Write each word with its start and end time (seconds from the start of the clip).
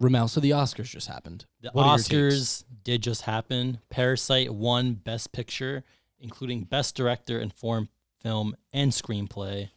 Ramel, 0.00 0.28
so 0.28 0.40
the 0.40 0.50
Oscars 0.50 0.86
just 0.86 1.08
happened. 1.08 1.44
The 1.60 1.70
What 1.72 1.84
are 1.84 1.98
your? 2.10 2.30
Oscars 2.30 2.64
did 2.82 3.02
just 3.02 3.22
happen. 3.22 3.80
Parasite 3.90 4.52
won 4.52 4.94
Best 4.94 5.32
Picture, 5.32 5.84
including 6.18 6.64
Best 6.64 6.96
Director 6.96 7.38
and 7.38 7.52
Foreign 7.52 7.88
Film 8.22 8.56
and 8.72 8.92
Screenplay. 8.92 9.68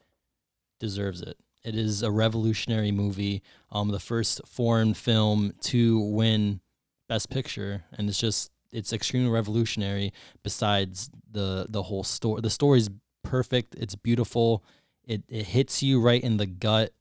Deserves 0.80 1.22
it. 1.22 1.38
It 1.64 1.76
is 1.76 2.04
a 2.04 2.12
revolutionary 2.12 2.92
movie. 2.92 3.42
Um, 3.72 3.90
the 3.90 4.00
first 4.00 4.42
foreign 4.46 4.94
film 4.94 5.54
to 5.62 6.00
win 6.00 6.62
Best 7.10 7.30
Picture, 7.30 7.84
and 7.92 8.10
it's 8.10 8.20
just 8.20 8.52
it's 8.72 8.94
extremely 8.94 9.30
revolutionary. 9.30 10.14
Besides 10.42 11.10
the 11.30 11.66
the 11.70 11.84
whole 11.84 12.04
story, 12.04 12.42
the 12.42 12.50
story's 12.50 12.90
perfect. 13.24 13.76
It's 13.76 13.96
beautiful. 13.96 14.64
It 15.04 15.24
it 15.28 15.48
hits 15.48 15.84
you 15.84 16.00
right 16.00 16.22
in 16.22 16.38
the 16.38 16.46
gut. 16.46 16.94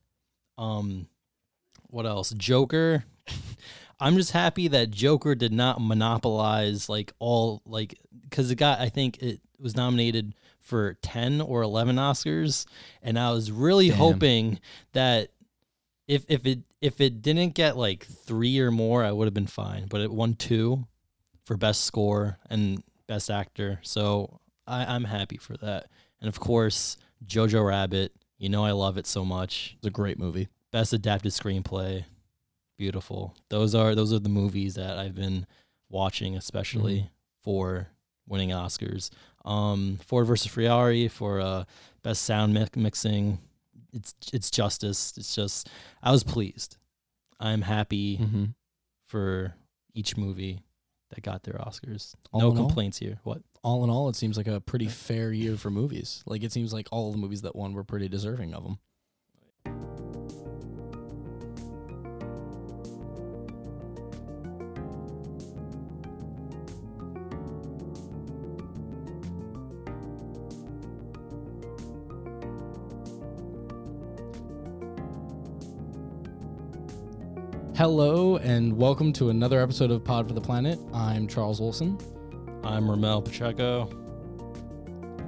Um, 0.58 1.08
what 1.88 2.06
else? 2.06 2.30
Joker. 2.30 3.04
I'm 4.00 4.16
just 4.16 4.32
happy 4.32 4.68
that 4.68 4.90
Joker 4.90 5.34
did 5.34 5.52
not 5.52 5.80
monopolize 5.80 6.88
like 6.88 7.12
all 7.18 7.62
like 7.66 7.98
because 8.22 8.50
it 8.50 8.56
got 8.56 8.80
I 8.80 8.88
think 8.88 9.22
it 9.22 9.40
was 9.60 9.76
nominated 9.76 10.34
for 10.58 10.94
ten 11.02 11.40
or 11.40 11.62
eleven 11.62 11.96
Oscars, 11.96 12.66
and 13.02 13.18
I 13.18 13.30
was 13.30 13.52
really 13.52 13.88
Damn. 13.88 13.98
hoping 13.98 14.60
that 14.92 15.30
if 16.08 16.24
if 16.28 16.46
it 16.46 16.60
if 16.80 17.00
it 17.00 17.22
didn't 17.22 17.50
get 17.50 17.76
like 17.76 18.04
three 18.04 18.58
or 18.58 18.70
more, 18.70 19.04
I 19.04 19.12
would 19.12 19.26
have 19.26 19.34
been 19.34 19.46
fine. 19.46 19.86
But 19.88 20.00
it 20.00 20.10
won 20.10 20.34
two 20.34 20.86
for 21.44 21.56
best 21.56 21.84
score 21.84 22.38
and 22.50 22.82
best 23.06 23.30
actor, 23.30 23.78
so 23.82 24.40
I, 24.66 24.84
I'm 24.94 25.04
happy 25.04 25.36
for 25.36 25.56
that. 25.58 25.86
And 26.20 26.28
of 26.28 26.40
course, 26.40 26.96
Jojo 27.26 27.66
Rabbit. 27.66 28.12
You 28.38 28.48
know 28.48 28.64
I 28.64 28.72
love 28.72 28.98
it 28.98 29.06
so 29.06 29.24
much. 29.24 29.74
It's 29.78 29.86
a 29.86 29.90
great 29.90 30.18
movie. 30.18 30.48
Best 30.72 30.92
adapted 30.92 31.30
screenplay. 31.30 32.04
Beautiful. 32.82 33.32
Those 33.48 33.76
are 33.76 33.94
those 33.94 34.12
are 34.12 34.18
the 34.18 34.28
movies 34.28 34.74
that 34.74 34.98
I've 34.98 35.14
been 35.14 35.46
watching, 35.88 36.36
especially 36.36 36.96
Mm-hmm. 36.96 37.06
for 37.44 37.86
winning 38.26 38.48
Oscars. 38.50 39.10
Um, 39.44 39.98
Ford 40.04 40.26
versus 40.26 40.50
Ferrari 40.50 41.06
for 41.06 41.40
uh, 41.40 41.62
best 42.02 42.24
sound 42.24 42.54
mi- 42.54 42.66
mixing. 42.74 43.38
It's 43.92 44.14
it's 44.32 44.50
justice. 44.50 45.14
It's 45.16 45.32
just 45.32 45.68
I 46.02 46.10
was 46.10 46.24
pleased. 46.24 46.76
I'm 47.38 47.62
happy 47.62 48.18
Mm-hmm. 48.18 48.44
for 49.06 49.54
each 49.94 50.16
movie 50.16 50.58
that 51.10 51.22
got 51.22 51.44
their 51.44 51.54
Oscars. 51.54 52.14
All 52.32 52.40
no 52.40 52.50
in 52.50 52.58
all? 52.58 52.64
complaints 52.66 52.98
here. 52.98 53.20
What? 53.22 53.42
All 53.62 53.84
in 53.84 53.90
all, 53.90 54.08
it 54.08 54.16
seems 54.16 54.36
like 54.36 54.48
a 54.48 54.60
pretty 54.60 54.88
fair 54.88 55.32
year 55.32 55.56
for 55.56 55.70
movies. 55.70 56.24
Like 56.26 56.42
it 56.42 56.50
seems 56.50 56.72
like 56.72 56.88
all 56.90 57.12
the 57.12 57.18
movies 57.18 57.42
that 57.42 57.54
won 57.54 57.74
were 57.74 57.84
pretty 57.84 58.08
deserving 58.08 58.54
of 58.54 58.64
them. 58.64 58.78
Hello 77.82 78.36
and 78.36 78.78
welcome 78.78 79.12
to 79.14 79.30
another 79.30 79.60
episode 79.60 79.90
of 79.90 80.04
Pod 80.04 80.28
for 80.28 80.34
the 80.34 80.40
Planet. 80.40 80.78
I'm 80.94 81.26
Charles 81.26 81.60
Olson. 81.60 81.98
I'm 82.62 82.88
Ramel 82.88 83.20
Pacheco. 83.22 83.90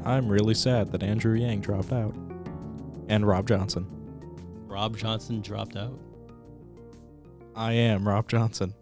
I'm 0.05 0.29
really 0.29 0.55
sad 0.55 0.93
that 0.93 1.03
Andrew 1.03 1.35
Yang 1.35 1.63
dropped 1.63 1.93
out. 1.93 2.15
And 3.09 3.27
Rob 3.27 3.49
Johnson. 3.49 3.89
Rob 4.69 4.97
Johnson 4.97 5.41
dropped 5.41 5.75
out. 5.77 5.99
I 7.57 7.73
am 7.73 8.07
Rob 8.07 8.29
Johnson. 8.29 8.73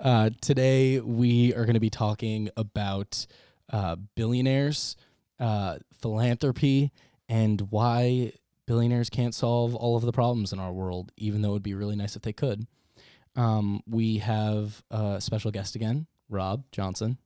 Uh, 0.00 0.30
today 0.40 0.98
we 0.98 1.54
are 1.54 1.64
going 1.64 1.74
to 1.74 1.80
be 1.80 1.90
talking 1.90 2.50
about 2.56 3.24
uh, 3.70 3.94
billionaires, 4.16 4.96
uh, 5.38 5.78
philanthropy, 6.00 6.90
and 7.28 7.60
why 7.70 8.32
billionaires 8.66 9.08
can't 9.10 9.34
solve 9.34 9.74
all 9.74 9.96
of 9.96 10.02
the 10.02 10.12
problems 10.12 10.52
in 10.52 10.58
our 10.58 10.72
world, 10.72 11.12
even 11.16 11.42
though 11.42 11.50
it 11.50 11.54
would 11.54 11.62
be 11.62 11.74
really 11.74 11.96
nice 11.96 12.16
if 12.16 12.22
they 12.22 12.32
could. 12.32 12.66
Um, 13.34 13.82
we 13.86 14.18
have 14.18 14.82
a 14.90 15.20
special 15.20 15.50
guest 15.50 15.76
again, 15.76 16.06
Rob 16.28 16.64
Johnson, 16.72 17.18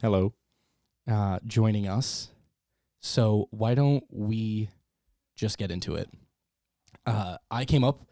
Hello. 0.00 0.32
uh, 1.10 1.40
joining 1.46 1.88
us. 1.88 2.30
So 3.00 3.48
why 3.50 3.74
don't 3.74 4.04
we 4.10 4.68
just 5.34 5.58
get 5.58 5.70
into 5.70 5.96
it? 5.96 6.08
Uh, 7.04 7.36
I 7.50 7.64
came 7.64 7.84
up 7.84 8.06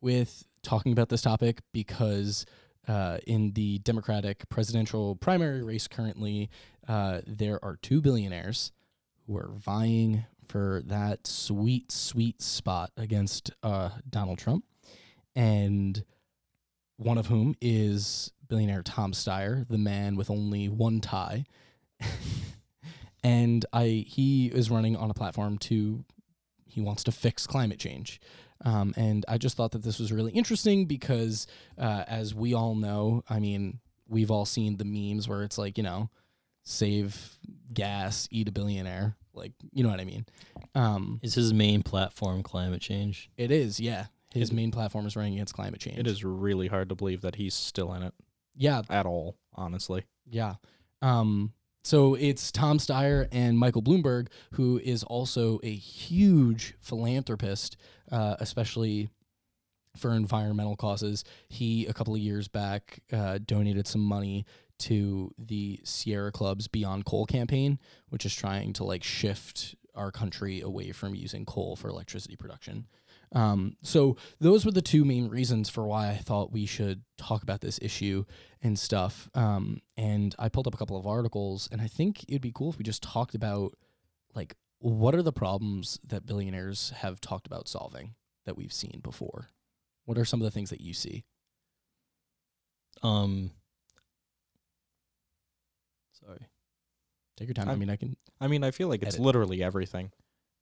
with 0.00 0.44
talking 0.62 0.92
about 0.92 1.08
this 1.08 1.22
topic 1.22 1.60
because 1.72 2.46
uh, 2.86 3.18
in 3.26 3.52
the 3.52 3.78
Democratic 3.80 4.48
presidential 4.48 5.16
primary 5.16 5.62
race 5.62 5.86
currently, 5.88 6.50
uh, 6.86 7.20
there 7.26 7.62
are 7.64 7.76
two 7.76 8.00
billionaires 8.00 8.72
who 9.26 9.36
are 9.36 9.50
vying 9.54 10.24
for 10.48 10.82
that 10.86 11.26
sweet, 11.26 11.92
sweet 11.92 12.42
spot 12.42 12.90
against 12.96 13.50
uh, 13.62 13.90
Donald 14.08 14.38
Trump. 14.38 14.64
And 15.36 16.04
one 16.96 17.18
of 17.18 17.26
whom 17.26 17.54
is 17.60 18.32
billionaire 18.48 18.82
Tom 18.82 19.12
Steyer, 19.12 19.68
the 19.68 19.78
man 19.78 20.16
with 20.16 20.30
only 20.30 20.68
one 20.68 21.00
tie. 21.00 21.44
and 23.22 23.64
I 23.72 24.04
he 24.06 24.46
is 24.46 24.70
running 24.70 24.96
on 24.96 25.10
a 25.10 25.14
platform 25.14 25.58
to 25.58 26.04
he 26.66 26.80
wants 26.80 27.04
to 27.04 27.12
fix 27.12 27.46
climate 27.46 27.78
change. 27.78 28.20
Um, 28.64 28.92
and 28.96 29.24
I 29.28 29.38
just 29.38 29.56
thought 29.56 29.72
that 29.72 29.82
this 29.82 29.98
was 29.98 30.12
really 30.12 30.32
interesting 30.32 30.86
because, 30.86 31.46
uh, 31.78 32.04
as 32.08 32.34
we 32.34 32.54
all 32.54 32.74
know, 32.74 33.22
I 33.28 33.38
mean, 33.38 33.78
we've 34.08 34.30
all 34.30 34.44
seen 34.44 34.76
the 34.76 34.84
memes 34.84 35.28
where 35.28 35.42
it's 35.44 35.58
like, 35.58 35.78
you 35.78 35.84
know, 35.84 36.10
save 36.64 37.38
gas, 37.72 38.28
eat 38.30 38.48
a 38.48 38.52
billionaire. 38.52 39.16
Like, 39.38 39.52
you 39.72 39.82
know 39.82 39.90
what 39.90 40.00
I 40.00 40.04
mean? 40.04 40.26
Um, 40.74 41.20
Is 41.22 41.34
his 41.34 41.54
main 41.54 41.82
platform 41.82 42.42
climate 42.42 42.80
change? 42.82 43.30
it 43.36 43.50
is, 43.50 43.80
yeah. 43.80 44.06
His 44.34 44.52
main 44.52 44.70
platform 44.70 45.06
is 45.06 45.16
running 45.16 45.34
against 45.34 45.54
climate 45.54 45.80
change. 45.80 45.98
It 45.98 46.06
is 46.06 46.22
really 46.24 46.66
hard 46.68 46.90
to 46.90 46.94
believe 46.94 47.22
that 47.22 47.36
he's 47.36 47.54
still 47.54 47.94
in 47.94 48.02
it 48.02 48.12
Yeah, 48.54 48.82
at 48.90 49.06
all, 49.06 49.36
honestly. 49.54 50.04
Yeah. 50.30 50.56
Um, 51.00 51.54
so 51.82 52.14
it's 52.14 52.52
Tom 52.52 52.76
Steyer 52.78 53.26
and 53.32 53.58
Michael 53.58 53.82
Bloomberg, 53.82 54.26
who 54.52 54.78
is 54.84 55.02
also 55.04 55.60
a 55.62 55.72
huge 55.74 56.74
philanthropist, 56.80 57.78
uh, 58.12 58.36
especially 58.40 59.08
for 59.96 60.12
environmental 60.12 60.76
causes. 60.76 61.24
He, 61.48 61.86
a 61.86 61.94
couple 61.94 62.14
of 62.14 62.20
years 62.20 62.46
back, 62.48 63.00
uh, 63.10 63.38
donated 63.44 63.86
some 63.86 64.02
money 64.02 64.44
to 64.80 65.32
the 65.38 65.80
Sierra 65.84 66.32
Club's 66.32 66.68
Beyond 66.68 67.04
Coal 67.04 67.26
campaign, 67.26 67.78
which 68.08 68.24
is 68.24 68.34
trying 68.34 68.72
to 68.74 68.84
like 68.84 69.04
shift 69.04 69.74
our 69.94 70.10
country 70.12 70.60
away 70.60 70.92
from 70.92 71.14
using 71.14 71.44
coal 71.44 71.76
for 71.76 71.88
electricity 71.88 72.36
production. 72.36 72.86
Um, 73.32 73.76
so 73.82 74.16
those 74.40 74.64
were 74.64 74.70
the 74.70 74.80
two 74.80 75.04
main 75.04 75.28
reasons 75.28 75.68
for 75.68 75.86
why 75.86 76.08
I 76.08 76.16
thought 76.16 76.52
we 76.52 76.64
should 76.66 77.02
talk 77.18 77.42
about 77.42 77.60
this 77.60 77.78
issue 77.82 78.24
and 78.62 78.78
stuff. 78.78 79.28
Um, 79.34 79.80
and 79.96 80.34
I 80.38 80.48
pulled 80.48 80.66
up 80.66 80.74
a 80.74 80.78
couple 80.78 80.96
of 80.96 81.06
articles, 81.06 81.68
and 81.70 81.80
I 81.80 81.88
think 81.88 82.24
it'd 82.28 82.40
be 82.40 82.52
cool 82.54 82.70
if 82.70 82.78
we 82.78 82.84
just 82.84 83.02
talked 83.02 83.34
about 83.34 83.74
like 84.34 84.54
what 84.78 85.14
are 85.14 85.22
the 85.22 85.32
problems 85.32 85.98
that 86.06 86.24
billionaires 86.24 86.90
have 86.96 87.20
talked 87.20 87.46
about 87.46 87.68
solving 87.68 88.14
that 88.46 88.56
we've 88.56 88.72
seen 88.72 89.00
before. 89.02 89.48
What 90.04 90.16
are 90.16 90.24
some 90.24 90.40
of 90.40 90.44
the 90.44 90.50
things 90.50 90.70
that 90.70 90.80
you 90.80 90.94
see? 90.94 91.24
Um. 93.02 93.50
Sorry. 96.24 96.46
Take 97.36 97.48
your 97.48 97.54
time. 97.54 97.68
I 97.68 97.76
mean, 97.76 97.90
I 97.90 97.96
can. 97.96 98.16
I 98.40 98.48
mean, 98.48 98.64
I 98.64 98.70
feel 98.70 98.88
like 98.88 99.02
it's 99.02 99.14
Edit. 99.14 99.24
literally 99.24 99.62
everything. 99.62 100.10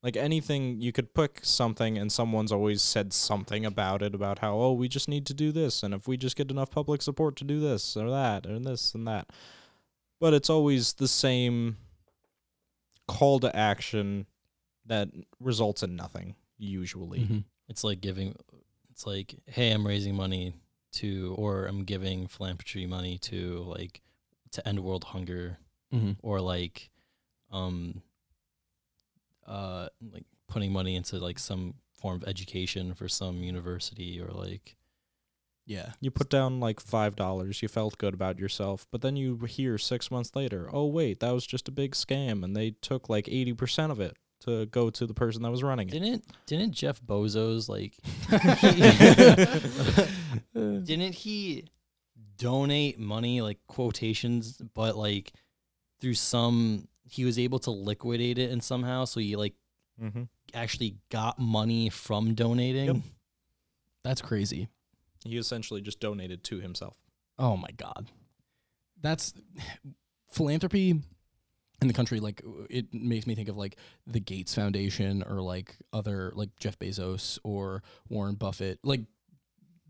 Like 0.03 0.17
anything, 0.17 0.81
you 0.81 0.93
could 0.93 1.15
pick 1.15 1.41
something, 1.43 1.97
and 1.99 2.13
someone's 2.13 2.53
always 2.53 2.83
said 2.83 3.13
something 3.13 3.65
about 3.65 4.03
it 4.03 4.15
about 4.15 4.39
how, 4.41 4.57
oh, 4.59 4.73
we 4.73 4.89
just 4.89 5.09
need 5.09 5.27
to 5.27 5.35
do 5.35 5.53
this, 5.53 5.83
and 5.83 5.95
if 5.95 6.07
we 6.07 6.17
just 6.17 6.37
get 6.37 6.51
enough 6.51 6.71
public 6.71 7.03
support 7.03 7.35
to 7.37 7.45
do 7.45 7.59
this 7.61 7.97
or 7.97 8.11
that, 8.11 8.47
or 8.47 8.59
this 8.59 8.95
and 8.95 9.07
that. 9.09 9.31
But 10.21 10.35
it's 10.35 10.51
always 10.51 10.93
the 10.95 11.09
same 11.09 11.79
call 13.09 13.41
to 13.41 13.57
action 13.57 14.27
that 14.85 15.09
results 15.41 15.83
in 15.83 15.97
nothing, 15.97 16.37
usually. 16.59 17.21
Mhm. 17.21 17.45
It's 17.69 17.83
like 17.83 18.01
giving. 18.01 18.37
It's 18.91 19.07
like, 19.07 19.35
hey, 19.47 19.73
I'm 19.73 19.87
raising 19.87 20.15
money 20.15 20.55
to, 20.93 21.35
or 21.37 21.67
I'm 21.67 21.85
giving 21.85 22.29
philanthropy 22.29 22.87
money 22.87 23.19
to, 23.19 23.63
like, 23.65 24.01
to 24.57 24.69
end 24.69 24.81
world 24.85 25.05
hunger, 25.05 25.59
Mhm. 25.95 26.17
or 26.23 26.41
like, 26.41 26.91
um, 27.51 28.03
uh, 29.47 29.89
like 30.13 30.27
putting 30.49 30.73
money 30.73 30.97
into 30.97 31.19
like 31.19 31.39
some 31.39 31.75
form 32.01 32.17
of 32.23 32.29
education 32.29 32.93
for 32.95 33.09
some 33.09 33.43
university, 33.43 34.21
or 34.21 34.29
like, 34.29 34.77
Yeah. 35.69 35.93
You 36.01 36.11
put 36.13 36.29
down 36.31 36.61
like 36.61 36.79
five 36.81 37.17
dollars, 37.17 37.61
you 37.63 37.69
felt 37.69 37.99
good 37.99 38.15
about 38.15 38.39
yourself, 38.39 38.87
but 38.93 39.01
then 39.01 39.17
you 39.17 39.37
hear 39.47 39.79
six 39.79 40.11
months 40.13 40.37
later, 40.37 40.69
oh 40.73 40.87
wait, 40.87 41.19
that 41.21 41.33
was 41.33 41.45
just 41.47 41.67
a 41.69 41.73
big 41.73 41.93
scam, 41.93 42.45
and 42.45 42.55
they 42.57 42.71
took 42.83 43.09
like 43.09 43.27
eighty 43.29 43.53
percent 43.53 43.91
of 43.91 43.99
it 44.01 44.17
to 44.41 44.67
go 44.67 44.91
to 44.91 45.07
the 45.07 45.15
person 45.15 45.43
that 45.43 45.51
was 45.51 45.63
running 45.65 45.89
it. 45.89 45.93
didn't 45.93 46.25
didn't 46.47 46.73
Jeff 46.73 47.01
Bezos 47.03 47.69
like? 47.69 47.97
didn't 50.85 51.15
he 51.15 51.65
donate 52.37 52.99
money 52.99 53.41
like 53.41 53.59
quotations, 53.67 54.61
but 54.75 54.97
like 54.97 55.33
through 56.01 56.15
some 56.15 56.89
he 57.09 57.25
was 57.25 57.39
able 57.39 57.59
to 57.61 57.71
liquidate 57.71 58.39
it 58.39 58.51
and 58.51 58.63
somehow, 58.63 59.05
so 59.05 59.21
he 59.21 59.37
like 59.37 59.55
Mm-hmm. 60.03 60.25
actually 60.53 60.99
got 61.09 61.39
money 61.39 61.89
from 61.89 62.35
donating. 62.35 62.85
Yep. 62.87 62.97
That's 64.05 64.21
crazy. 64.21 64.69
He 65.25 65.39
essentially 65.39 65.81
just 65.81 66.01
donated 66.01 66.45
to 66.45 66.61
himself. 66.61 66.99
Oh 67.39 67.57
my 67.57 67.71
god. 67.79 68.11
That's 69.01 69.33
philanthropy 70.31 70.91
in 71.81 71.89
the 71.89 71.95
country 71.95 72.21
like 72.21 72.43
it 72.71 72.93
makes 72.93 73.27
me 73.27 73.35
think 73.35 73.49
of 73.49 73.57
like 73.57 73.77
the 74.07 74.21
Gates 74.21 74.55
Foundation 74.55 75.23
or 75.23 75.41
like 75.41 75.77
other 75.93 76.33
like 76.35 76.51
Jeff 76.59 76.79
Bezos 76.79 77.39
or 77.43 77.83
Warren 78.11 78.35
Buffett. 78.35 78.79
Like 78.83 79.01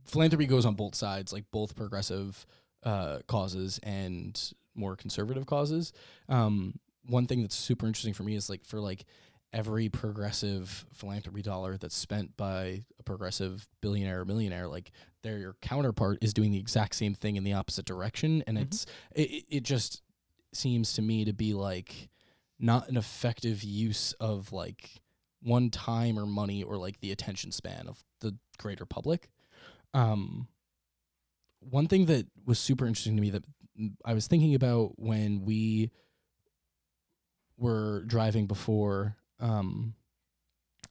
philanthropy 0.07 0.47
goes 0.47 0.65
on 0.67 0.75
both 0.75 0.95
sides, 0.95 1.33
like 1.33 1.45
both 1.51 1.75
progressive 1.77 2.47
uh 2.83 3.19
causes 3.27 3.81
and 3.83 4.53
more 4.75 4.97
conservative 4.97 5.47
causes. 5.47 5.93
Um 6.29 6.79
one 7.09 7.27
thing 7.27 7.41
that's 7.43 7.55
super 7.57 7.87
interesting 7.87 8.15
for 8.15 8.23
me 8.25 8.35
is 8.35 8.49
like 8.51 8.65
for 8.65 8.81
like 8.81 9.05
every 9.53 9.89
progressive 9.89 10.85
philanthropy 10.93 11.41
dollar 11.41 11.77
that's 11.79 11.97
spent 11.97 12.37
by 12.37 12.83
a 12.99 13.03
progressive 13.05 13.67
billionaire 13.81 14.21
or 14.21 14.25
millionaire, 14.25 14.67
like 14.69 14.91
their 15.23 15.55
counterpart 15.63 16.19
is 16.21 16.35
doing 16.35 16.51
the 16.53 16.59
exact 16.59 16.95
same 16.95 17.15
thing 17.15 17.37
in 17.37 17.45
the 17.45 17.53
opposite 17.53 17.85
direction, 17.87 18.43
and 18.47 18.59
Mhm. 18.59 18.63
it's 18.63 18.87
it, 19.15 19.31
it- 19.31 19.45
it 19.49 19.63
just 19.63 20.03
seems 20.53 20.93
to 20.95 21.03
me 21.03 21.25
to 21.25 21.33
be 21.33 21.53
like 21.55 22.09
not 22.59 22.89
an 22.89 22.97
effective 22.97 23.63
use 23.63 24.13
of 24.15 24.53
like 24.53 25.01
one 25.43 25.71
time 25.71 26.19
or 26.19 26.27
money 26.27 26.63
or 26.63 26.77
like 26.77 26.99
the 27.01 27.13
attention 27.13 27.53
span 27.53 27.87
of 27.87 28.03
the 28.21 28.37
greater 28.59 28.87
public. 28.87 29.29
Um, 29.95 30.49
one 31.61 31.87
thing 31.87 32.07
that 32.07 32.27
was 32.45 32.59
super 32.59 32.87
interesting 32.87 33.17
to 33.17 33.23
me 33.23 33.31
that 33.31 33.45
I 34.05 34.15
was 34.15 34.27
thinking 34.27 34.55
about 34.55 34.93
when 34.97 35.45
we 35.45 35.91
were 37.57 38.05
driving 38.07 38.47
before, 38.47 39.17
um, 39.41 39.95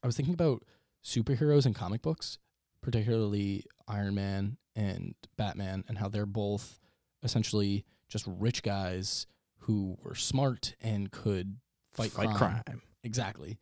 I 0.03 0.07
was 0.07 0.15
thinking 0.15 0.33
about 0.33 0.63
superheroes 1.03 1.65
and 1.65 1.75
comic 1.75 2.01
books, 2.01 2.37
particularly 2.81 3.65
Iron 3.87 4.15
Man 4.15 4.57
and 4.75 5.15
Batman, 5.37 5.83
and 5.87 5.97
how 5.97 6.09
they're 6.09 6.25
both 6.25 6.79
essentially 7.23 7.85
just 8.09 8.25
rich 8.27 8.61
guys 8.63 9.27
who 9.59 9.97
were 10.03 10.15
smart 10.15 10.75
and 10.81 11.11
could 11.11 11.57
fight, 11.93 12.11
crime. 12.13 12.81
Exactly. 13.03 13.57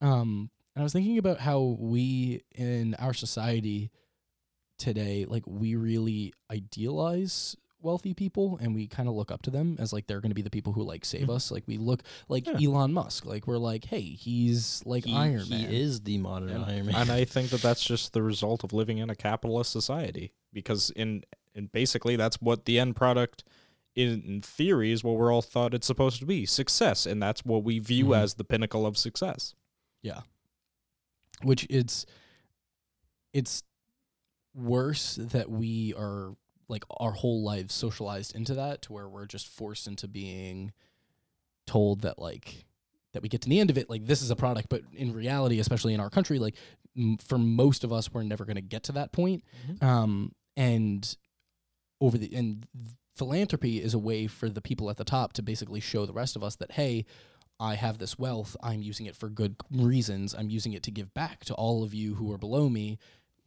Um, 0.00 0.50
and 0.74 0.82
I 0.82 0.84
was 0.84 0.92
thinking 0.92 1.18
about 1.18 1.38
how 1.38 1.76
we 1.78 2.42
in 2.54 2.94
our 2.98 3.14
society 3.14 3.90
today, 4.78 5.24
like 5.28 5.44
we 5.46 5.74
really 5.76 6.32
idealize 6.50 7.56
wealthy 7.80 8.14
people 8.14 8.58
and 8.62 8.74
we 8.74 8.86
kind 8.86 9.10
of 9.10 9.14
look 9.14 9.30
up 9.30 9.42
to 9.42 9.50
them 9.50 9.76
as 9.78 9.92
like 9.92 10.06
they're 10.06 10.20
going 10.22 10.30
to 10.30 10.34
be 10.34 10.40
the 10.40 10.48
people 10.48 10.72
who 10.72 10.82
like 10.82 11.04
save 11.04 11.26
Mhm. 11.28 11.34
us. 11.34 11.50
Like 11.50 11.64
we 11.66 11.76
look 11.76 12.02
like 12.28 12.46
Yeah. 12.46 12.68
Elon 12.70 12.94
Musk. 12.94 13.26
Like 13.26 13.46
we're 13.46 13.58
like, 13.58 13.84
hey, 13.84 14.00
he's 14.00 14.82
like 14.86 15.04
he, 15.04 15.14
Iron 15.14 15.46
Man 15.50 15.68
he 15.68 15.76
is 15.82 16.00
the 16.00 16.16
modern 16.16 16.48
And, 16.48 16.64
Iron 16.64 16.86
Man. 16.86 16.94
and 16.94 17.10
I 17.10 17.24
think 17.26 17.50
that 17.50 17.60
that's 17.60 17.84
just 17.84 18.14
the 18.14 18.22
result 18.22 18.64
of 18.64 18.72
living 18.72 18.98
in 18.98 19.10
a 19.10 19.14
capitalist 19.14 19.70
society 19.70 20.32
because 20.52 20.90
in 20.96 21.24
and 21.54 21.70
basically 21.72 22.16
that's 22.16 22.40
what 22.40 22.64
the 22.64 22.78
end 22.78 22.96
product 22.96 23.44
in, 23.94 24.22
in 24.26 24.40
theory 24.40 24.90
is 24.90 25.04
what 25.04 25.16
we're 25.16 25.30
all 25.32 25.42
thought 25.42 25.74
it's 25.74 25.86
supposed 25.86 26.18
to 26.20 26.26
be 26.26 26.46
success 26.46 27.04
and 27.06 27.22
that's 27.22 27.44
what 27.44 27.62
we 27.64 27.78
view 27.80 28.06
Mhm. 28.06 28.16
as 28.22 28.34
the 28.34 28.44
pinnacle 28.44 28.86
of 28.86 28.96
success 28.96 29.54
yeah 30.02 30.22
which 31.42 31.66
it's 31.68 32.06
it's 33.32 33.62
worse 34.54 35.16
that 35.16 35.50
we 35.50 35.94
are 35.94 36.34
like 36.68 36.84
our 36.98 37.12
whole 37.12 37.42
lives 37.42 37.74
socialized 37.74 38.34
into 38.34 38.54
that 38.54 38.82
to 38.82 38.92
where 38.92 39.08
we're 39.08 39.26
just 39.26 39.48
forced 39.48 39.86
into 39.86 40.08
being 40.08 40.72
told 41.66 42.02
that 42.02 42.18
like 42.18 42.64
that 43.12 43.22
we 43.22 43.28
get 43.28 43.40
to 43.42 43.48
the 43.48 43.60
end 43.60 43.70
of 43.70 43.78
it 43.78 43.88
like 43.90 44.06
this 44.06 44.22
is 44.22 44.30
a 44.30 44.36
product 44.36 44.68
but 44.68 44.82
in 44.94 45.12
reality 45.12 45.58
especially 45.60 45.94
in 45.94 46.00
our 46.00 46.10
country 46.10 46.38
like 46.38 46.54
m- 46.96 47.16
for 47.18 47.38
most 47.38 47.84
of 47.84 47.92
us 47.92 48.12
we're 48.12 48.22
never 48.22 48.44
going 48.44 48.56
to 48.56 48.62
get 48.62 48.82
to 48.84 48.92
that 48.92 49.12
point 49.12 49.42
Mhm. 49.68 49.82
um 49.82 50.32
and 50.56 51.16
over 52.00 52.16
the 52.18 52.34
and 52.34 52.66
philanthropy 53.16 53.80
is 53.82 53.94
a 53.94 53.98
way 53.98 54.26
for 54.26 54.48
the 54.48 54.60
people 54.60 54.90
at 54.90 54.96
the 54.96 55.04
top 55.04 55.32
to 55.34 55.42
basically 55.42 55.80
show 55.80 56.06
the 56.06 56.12
rest 56.12 56.36
of 56.36 56.42
us 56.44 56.56
that 56.56 56.72
hey 56.72 57.04
I 57.60 57.76
have 57.76 57.98
this 57.98 58.18
wealth. 58.18 58.56
I'm 58.64 58.82
using 58.82 59.06
it 59.06 59.14
for 59.14 59.28
good 59.28 59.54
reasons. 59.70 60.34
I'm 60.34 60.50
using 60.50 60.72
it 60.72 60.82
to 60.82 60.90
give 60.90 61.14
back 61.14 61.44
to 61.44 61.54
all 61.54 61.84
of 61.84 61.94
you 61.94 62.16
who 62.16 62.32
are 62.32 62.36
below 62.36 62.68
me. 62.68 62.98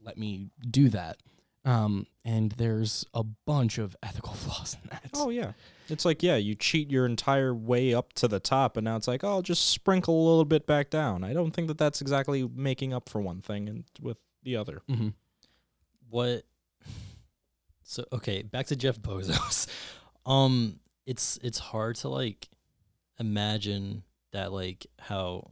Let 0.04 0.18
me 0.18 0.50
do 0.70 0.90
that. 0.90 1.18
Um, 1.66 2.08
and 2.24 2.54
there's 2.54 3.06
a 3.14 3.24
bunch 3.24 3.78
of 3.78 3.96
ethical 4.02 4.34
flaws 4.36 4.78
in 4.82 4.90
that. 4.90 5.10
oh 5.16 5.30
yeah. 5.30 5.52
It's 5.90 6.06
like 6.06 6.22
yeah 6.24 6.36
you 6.38 6.56
cheat 6.56 6.90
your 6.92 7.06
entire 7.06 7.54
way 7.54 7.94
up 7.94 8.14
to 8.14 8.28
the 8.28 8.40
top 8.40 8.78
and 8.78 8.86
now 8.86 8.96
it's 8.96 9.08
like 9.08 9.24
oh 9.24 9.30
I'll 9.30 9.42
just 9.42 9.68
sprinkle 9.68 10.16
a 10.16 10.26
little 10.30 10.46
bit 10.46 10.66
back 10.68 10.90
down. 10.90 11.24
I 11.24 11.34
don't 11.34 11.52
think 11.52 11.68
that 11.68 11.78
that's 11.78 12.02
exactly 12.02 12.48
making 12.56 12.94
up 12.94 13.10
for 13.10 13.20
one 13.22 13.42
thing 13.42 13.68
and 13.70 13.84
with 14.02 14.18
the 14.44 14.56
other. 14.56 14.82
Hmm 14.90 15.10
what 16.10 16.44
so 17.84 18.06
okay 18.14 18.44
back 18.44 18.68
to 18.68 18.76
jeff 18.76 19.00
bezos. 19.00 19.68
Um 20.26 20.80
it's 21.06 21.40
it's 21.42 21.58
hard 21.58 21.96
to 21.98 22.10
like 22.10 22.50
imagine 23.20 24.04
that 24.34 24.52
like 24.52 24.86
how 25.00 25.52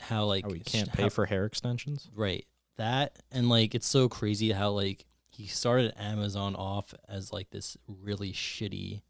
how 0.00 0.24
like 0.26 0.44
oh 0.48 0.54
you 0.54 0.60
can't 0.60 0.88
sh- 0.88 0.94
pay 0.94 1.02
how- 1.04 1.08
for 1.08 1.26
hair 1.26 1.44
extensions? 1.44 2.08
Right 2.14 2.46
that 2.76 3.18
and 3.32 3.48
like 3.48 3.74
it's 3.74 3.86
so 3.86 4.08
crazy 4.08 4.52
how 4.52 4.70
like 4.70 5.04
he 5.28 5.46
started 5.46 5.92
amazon 5.98 6.54
off 6.54 6.94
as 7.08 7.32
like 7.32 7.50
this 7.50 7.76
really 7.86 8.32
shitty 8.32 9.00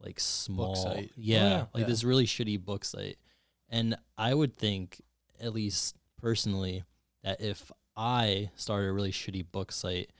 like 0.00 0.20
small 0.20 0.76
site. 0.76 1.10
yeah, 1.16 1.38
Oh, 1.38 1.48
yeah. 1.48 1.58
like 1.74 1.80
Yeah. 1.82 1.86
this 1.86 2.04
really 2.04 2.26
shitty 2.26 2.62
book 2.64 2.84
site 2.84 3.18
and 3.68 3.96
i 4.18 4.32
would 4.34 4.56
think 4.56 5.00
at 5.40 5.52
least 5.54 5.96
personally 6.20 6.84
that 7.22 7.40
if 7.40 7.70
i 7.96 8.50
started 8.56 8.88
a 8.88 8.92
really 8.92 9.12
shitty 9.12 9.44
book 9.50 9.72
site 9.72 10.10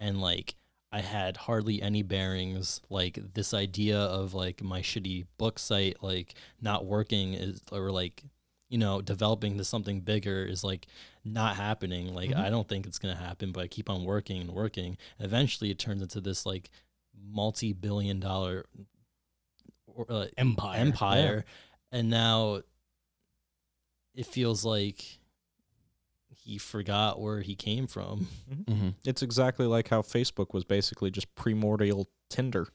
and 0.00 0.20
like 0.20 0.54
i 0.92 1.00
had 1.00 1.36
hardly 1.36 1.82
any 1.82 2.02
bearings 2.02 2.80
like 2.90 3.18
this 3.34 3.52
idea 3.54 3.98
of 3.98 4.34
like 4.34 4.62
my 4.62 4.80
shitty 4.80 5.26
book 5.38 5.58
site 5.58 5.96
like 6.02 6.34
not 6.60 6.84
working 6.84 7.34
is 7.34 7.60
or 7.72 7.90
like 7.90 8.22
you 8.68 8.78
know 8.78 9.00
developing 9.00 9.58
to 9.58 9.64
something 9.64 10.00
bigger 10.00 10.44
is 10.44 10.62
like 10.64 10.86
not 11.24 11.56
happening 11.56 12.14
like 12.14 12.30
Mhm. 12.30 12.36
i 12.38 12.50
don't 12.50 12.68
think 12.68 12.86
it's 12.86 12.98
going 12.98 13.16
to 13.16 13.22
happen 13.22 13.50
but 13.52 13.62
i 13.62 13.66
keep 13.66 13.88
on 13.88 14.04
working 14.04 14.40
and 14.40 14.50
working 14.50 14.96
and 15.18 15.26
eventually 15.26 15.70
it 15.70 15.78
turns 15.78 16.02
into 16.02 16.20
this 16.20 16.44
like 16.44 16.70
multi-billion 17.26 18.20
dollar 18.20 18.66
uh, 20.08 20.26
Empire. 20.36 20.76
empire 20.78 21.44
and 21.92 22.10
now 22.10 22.60
it 24.14 24.26
feels 24.26 24.64
like 24.64 25.18
he 26.28 26.58
forgot 26.58 27.20
where 27.20 27.40
he 27.40 27.54
came 27.54 27.86
from 27.86 28.26
hmm 28.68 28.90
It's 29.04 29.22
exactly 29.22 29.66
like 29.66 29.88
how 29.88 30.02
Facebook 30.02 30.52
was 30.52 30.64
basically 30.64 31.10
just 31.10 31.34
primordial 31.34 32.08
Tinder. 32.28 32.68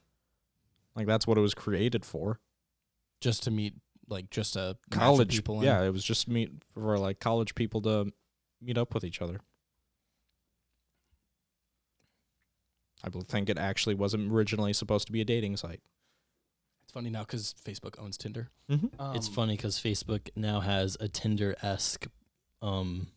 Like 0.96 1.06
that's 1.08 1.28
what 1.28 1.38
it 1.38 1.42
was 1.42 1.54
created 1.54 2.04
for. 2.06 2.40
Just 3.22 3.44
to 3.44 3.52
meet, 3.52 3.74
like, 4.08 4.30
just 4.30 4.56
a 4.56 4.78
College 4.92 5.30
people. 5.32 5.56
and- 5.56 5.66
Yeah, 5.66 5.84
it 5.84 5.92
was 5.92 6.04
just 6.04 6.28
meet 6.28 6.52
for 6.74 6.98
like 6.98 7.20
college 7.20 7.54
people 7.56 7.82
to 7.84 8.12
meet 8.62 8.78
up 8.78 8.94
with 8.94 9.04
each 9.04 9.22
other. 9.22 9.40
I 13.04 13.10
think 13.10 13.50
it 13.50 13.58
actually 13.58 13.96
wasn't 13.96 14.32
originally 14.32 14.74
supposed 14.74 15.08
to 15.08 15.14
be 15.14 15.22
a 15.22 15.26
dating 15.26 15.56
site. 15.58 15.82
It's 16.84 16.92
funny 16.92 17.10
now 17.10 17.22
because 17.22 17.56
Facebook 17.64 17.96
owns 18.00 18.18
Tinder. 18.18 18.50
Mm-hmm. 18.70 19.16
it's 19.16 19.28
Um, 19.28 19.34
funny 19.34 19.56
because 19.56 19.78
facebook 19.80 20.30
now 20.36 20.60
has 20.60 20.96
a 21.00 21.08
tinder-esque 21.08 22.08
um 22.62 23.08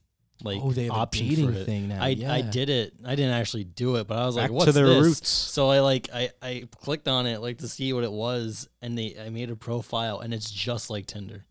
like 0.42 0.60
oh, 0.62 0.72
they 0.72 0.84
have 0.84 0.94
a 0.94 1.06
dating 1.10 1.52
for 1.52 1.58
it. 1.58 1.66
thing 1.66 1.88
now. 1.88 2.02
I, 2.02 2.08
yeah. 2.08 2.32
I 2.32 2.40
did 2.42 2.70
it 2.70 2.94
i 3.04 3.14
didn't 3.14 3.34
actually 3.34 3.64
do 3.64 3.96
it 3.96 4.06
but 4.06 4.16
i 4.18 4.24
was 4.26 4.36
Back 4.36 4.44
like 4.44 4.52
what's 4.52 4.64
to 4.66 4.72
their 4.72 4.86
this 4.86 5.04
roots. 5.04 5.28
so 5.28 5.68
i 5.68 5.80
like 5.80 6.08
I, 6.12 6.30
I 6.40 6.68
clicked 6.80 7.06
on 7.06 7.26
it 7.26 7.40
like 7.42 7.58
to 7.58 7.68
see 7.68 7.92
what 7.92 8.02
it 8.04 8.10
was 8.12 8.66
and 8.80 8.96
they 8.96 9.14
i 9.24 9.28
made 9.28 9.50
a 9.50 9.56
profile 9.56 10.20
and 10.20 10.32
it's 10.32 10.50
just 10.50 10.88
like 10.90 11.04
tinder 11.06 11.44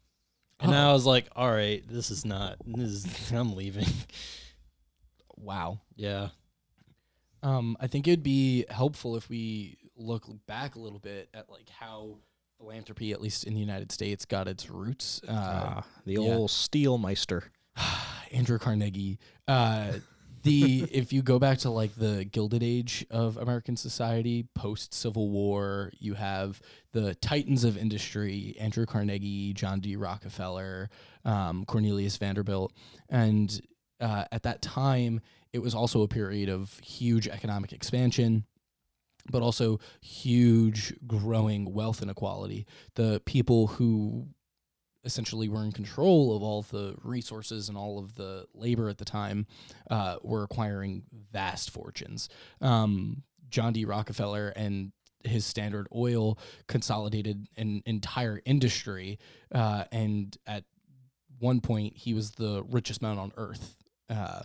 and 0.62 0.74
Oh. 0.74 0.78
i 0.90 0.92
was 0.94 1.06
like 1.06 1.28
all 1.36 1.52
right 1.52 1.84
this 1.88 2.12
is 2.12 2.24
not 2.26 2.56
this 2.66 2.90
is 3.06 3.32
i'm 3.34 3.56
leaving 3.56 3.88
Wow. 5.38 5.80
yeah 5.96 6.30
Um, 7.44 7.76
I 7.80 7.88
think 7.88 8.08
it'd 8.08 8.22
be 8.24 8.66
helpful 8.70 9.16
if 9.16 9.28
we 9.30 9.78
look 9.98 10.26
back 10.46 10.76
a 10.76 10.80
little 10.80 11.00
bit 11.00 11.30
at 11.34 11.50
like 11.50 11.68
how 11.70 12.18
philanthropy, 12.60 13.12
at 13.12 13.20
least 13.22 13.46
in 13.46 13.56
the 13.56 13.60
United 13.60 13.92
States, 13.92 14.24
got 14.26 14.48
its 14.48 14.70
roots. 14.70 15.20
Uh, 15.28 15.32
ah, 15.34 15.84
the 16.06 16.14
yeah. 16.14 16.20
old 16.20 16.52
Steelmeister. 16.52 17.46
Andrew 18.32 18.60
Carnegie. 18.60 19.18
Uh, 19.48 19.94
the 20.44 20.88
if 20.92 21.14
you 21.14 21.22
go 21.22 21.40
back 21.40 21.60
to 21.60 21.70
like 21.70 21.96
the 21.96 22.26
Gilded 22.26 22.64
Age 22.64 23.06
of 23.10 23.38
American 23.38 23.76
society, 23.76 24.48
post 24.56 24.94
Civil 24.94 25.30
War, 25.30 25.92
you 26.00 26.14
have 26.16 26.62
the 26.94 27.16
titans 27.16 27.64
of 27.64 27.78
industry: 27.78 28.56
Andrew 28.60 28.86
Carnegie, 28.86 29.54
John 29.54 29.80
D. 29.80 29.96
Rockefeller, 29.96 30.90
um, 31.26 31.66
Cornelius 31.66 32.18
Vanderbilt, 32.18 32.74
and 33.10 33.62
uh, 34.00 34.26
at 34.32 34.44
that 34.44 34.62
time, 34.62 35.22
it 35.54 35.60
was 35.60 35.76
also 35.76 36.02
a 36.02 36.08
period 36.08 36.50
of 36.50 36.80
huge 36.80 37.28
economic 37.28 37.74
expansion 37.74 38.46
but 39.32 39.44
also 39.44 39.80
huge 40.02 40.96
growing 41.06 41.72
wealth 41.72 42.02
inequality 42.02 42.66
the 42.96 43.22
people 43.28 43.68
who 43.68 44.26
essentially 45.04 45.50
were 45.50 45.64
in 45.64 45.72
control 45.72 46.36
of 46.36 46.44
all 46.44 46.62
the 46.64 46.96
resources 47.04 47.70
and 47.70 47.78
all 47.78 47.98
of 47.98 48.16
the 48.16 48.46
labor 48.54 48.90
at 48.90 48.98
the 48.98 49.06
time 49.06 49.48
uh, 49.90 50.18
were 50.22 50.44
acquiring 50.44 51.04
vast 51.32 51.72
fortunes 51.72 52.30
um, 52.62 53.24
john 53.50 53.74
d 53.74 53.86
rockefeller 53.86 54.50
and 54.50 54.92
his 55.26 55.46
Standard 55.46 55.88
Oil 55.96 56.38
consolidated 56.68 57.48
an 57.58 57.84
entire 57.86 58.42
industry, 58.46 59.20
uh, 59.54 59.86
and 59.92 60.36
at 60.48 60.64
one 61.40 61.62
point 61.62 61.98
he 61.98 62.14
was 62.14 62.32
the 62.32 62.64
richest 62.70 63.02
man 63.02 63.18
on 63.18 63.32
earth. 63.38 63.76
Uh, 64.10 64.42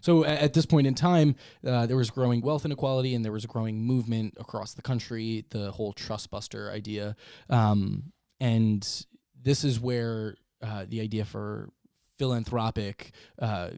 so 0.00 0.24
at 0.24 0.52
this 0.52 0.66
point 0.66 0.86
in 0.86 0.94
time, 0.94 1.36
uh, 1.66 1.86
there 1.86 1.96
was 1.96 2.10
growing 2.10 2.40
wealth 2.40 2.64
inequality, 2.64 3.14
and 3.14 3.24
there 3.24 3.32
was 3.32 3.44
a 3.44 3.48
growing 3.48 3.82
movement 3.82 4.34
across 4.38 4.74
the 4.74 4.82
country. 4.82 5.44
The 5.50 5.70
whole 5.70 5.92
trust 5.92 6.30
buster 6.30 6.70
idea, 6.70 7.16
um, 7.48 8.12
and 8.40 9.06
this 9.46 9.62
is 9.62 9.78
where 9.78 10.34
uh, 10.60 10.84
the 10.88 11.00
idea 11.00 11.24
for 11.24 11.70
philanthropic 12.18 13.12
uh, 13.38 13.70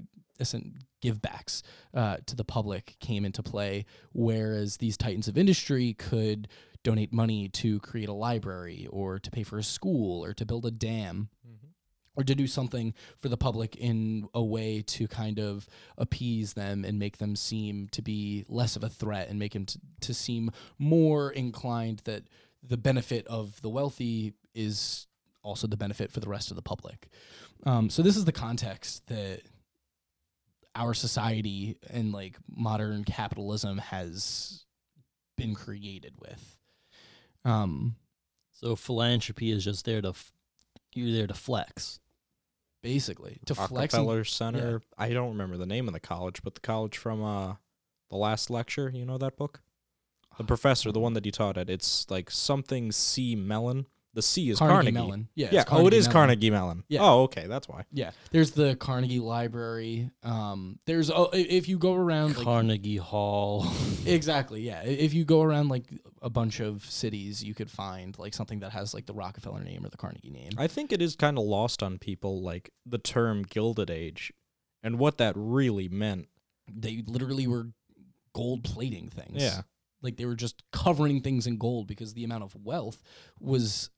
give 1.02 1.20
backs 1.20 1.62
uh, 1.92 2.16
to 2.24 2.34
the 2.34 2.44
public 2.44 2.96
came 3.00 3.26
into 3.26 3.42
play, 3.42 3.84
whereas 4.12 4.78
these 4.78 4.96
titans 4.96 5.28
of 5.28 5.36
industry 5.36 5.92
could 5.92 6.48
donate 6.82 7.12
money 7.12 7.48
to 7.48 7.78
create 7.80 8.08
a 8.08 8.14
library 8.14 8.88
or 8.90 9.18
to 9.18 9.30
pay 9.30 9.42
for 9.42 9.58
a 9.58 9.62
school 9.62 10.24
or 10.24 10.32
to 10.32 10.46
build 10.46 10.64
a 10.64 10.70
dam 10.70 11.28
or 12.16 12.24
to 12.24 12.34
do 12.34 12.46
something 12.46 12.94
for 13.20 13.28
the 13.28 13.36
public 13.36 13.76
in 13.76 14.26
a 14.32 14.42
way 14.42 14.82
to 14.82 15.06
kind 15.06 15.38
of 15.38 15.68
appease 15.98 16.54
them 16.54 16.82
and 16.82 16.98
make 16.98 17.18
them 17.18 17.36
seem 17.36 17.88
to 17.92 18.00
be 18.00 18.44
less 18.48 18.74
of 18.74 18.82
a 18.82 18.88
threat 18.88 19.28
and 19.28 19.38
make 19.38 19.52
them 19.52 19.66
t- 19.66 19.78
to 20.00 20.14
seem 20.14 20.50
more 20.78 21.30
inclined 21.30 22.00
that 22.04 22.24
the 22.62 22.78
benefit 22.78 23.26
of 23.26 23.60
the 23.60 23.68
wealthy 23.68 24.32
is 24.54 25.06
also 25.48 25.66
the 25.66 25.76
benefit 25.76 26.12
for 26.12 26.20
the 26.20 26.28
rest 26.28 26.50
of 26.50 26.56
the 26.56 26.62
public. 26.62 27.08
Um, 27.64 27.90
so 27.90 28.02
this 28.02 28.16
is 28.16 28.24
the 28.24 28.32
context 28.32 29.06
that 29.08 29.40
our 30.74 30.94
society 30.94 31.76
and 31.90 32.12
like 32.12 32.36
modern 32.54 33.02
capitalism 33.04 33.78
has 33.78 34.64
been 35.36 35.54
created 35.54 36.14
with. 36.20 36.56
Um, 37.44 37.96
So 38.52 38.74
philanthropy 38.76 39.50
is 39.52 39.64
just 39.64 39.84
there 39.84 40.02
to 40.02 40.08
f- 40.08 40.32
you're 40.94 41.12
there 41.12 41.26
to 41.28 41.34
flex. 41.34 42.00
basically 42.82 43.38
to 43.46 43.54
flex. 43.56 43.70
and- 43.94 44.02
Rockefeller 44.06 44.24
Center. 44.24 44.82
I 44.96 45.08
don't 45.10 45.30
remember 45.30 45.56
the 45.56 45.66
name 45.66 45.88
of 45.88 45.94
the 45.94 46.00
college, 46.00 46.42
but 46.44 46.54
the 46.54 46.60
college 46.60 46.96
from 46.96 47.22
uh 47.24 47.56
the 48.10 48.16
last 48.16 48.50
lecture. 48.50 48.90
You 48.94 49.04
know 49.04 49.18
that 49.18 49.36
book? 49.36 49.60
The 50.38 50.44
professor, 50.44 50.92
the 50.92 51.00
one 51.00 51.14
that 51.14 51.26
you 51.26 51.32
taught 51.32 51.58
at. 51.58 51.68
It's 51.68 52.08
like 52.10 52.30
something 52.30 52.92
C 52.92 53.34
Mellon. 53.34 53.86
The 54.18 54.22
C 54.22 54.50
is 54.50 54.58
Carnegie, 54.58 54.74
Carnegie. 54.74 54.90
Mellon. 54.90 55.28
Yeah. 55.36 55.48
Yeah. 55.52 55.60
it's 55.60 55.70
oh, 55.70 55.86
it 55.86 55.94
is 55.94 56.06
Mellon. 56.08 56.12
Carnegie 56.12 56.50
Mellon. 56.50 56.84
Yeah. 56.88 57.02
Oh, 57.02 57.22
okay. 57.22 57.46
That's 57.46 57.68
why. 57.68 57.84
Yeah. 57.92 58.10
There's 58.32 58.50
the 58.50 58.74
Carnegie 58.74 59.20
Library. 59.20 60.10
Um, 60.24 60.80
there's 60.86 61.08
oh, 61.08 61.30
if 61.32 61.68
you 61.68 61.78
go 61.78 61.94
around 61.94 62.36
like 62.36 62.44
Carnegie 62.44 62.96
Hall. 62.96 63.64
exactly 64.06 64.62
yeah. 64.62 64.82
If 64.82 65.14
you 65.14 65.24
go 65.24 65.42
around 65.42 65.68
like 65.68 65.84
a 66.20 66.28
bunch 66.28 66.58
of 66.58 66.84
cities, 66.84 67.44
you 67.44 67.54
could 67.54 67.70
find 67.70 68.18
like 68.18 68.34
something 68.34 68.58
that 68.58 68.72
has 68.72 68.92
like 68.92 69.06
the 69.06 69.14
Rockefeller 69.14 69.62
name 69.62 69.86
or 69.86 69.88
the 69.88 69.96
Carnegie 69.96 70.30
name. 70.30 70.50
I 70.58 70.66
think 70.66 70.92
it 70.92 71.00
is 71.00 71.14
kind 71.14 71.38
of 71.38 71.44
lost 71.44 71.80
on 71.80 71.98
people, 71.98 72.42
like 72.42 72.72
the 72.84 72.98
term 72.98 73.44
Gilded 73.44 73.88
Age, 73.88 74.32
and 74.82 74.98
what 74.98 75.18
that 75.18 75.34
really 75.36 75.88
meant. 75.88 76.26
they 76.68 77.04
literally 77.06 77.46
were 77.46 77.68
gold 78.32 78.64
plating 78.64 79.10
things. 79.10 79.40
Yeah. 79.40 79.60
Like 80.02 80.16
they 80.16 80.26
were 80.26 80.36
just 80.36 80.62
covering 80.72 81.22
things 81.22 81.46
in 81.46 81.56
gold 81.56 81.86
because 81.86 82.14
the 82.14 82.24
amount 82.24 82.42
of 82.44 82.56
wealth 82.56 83.00
was 83.40 83.90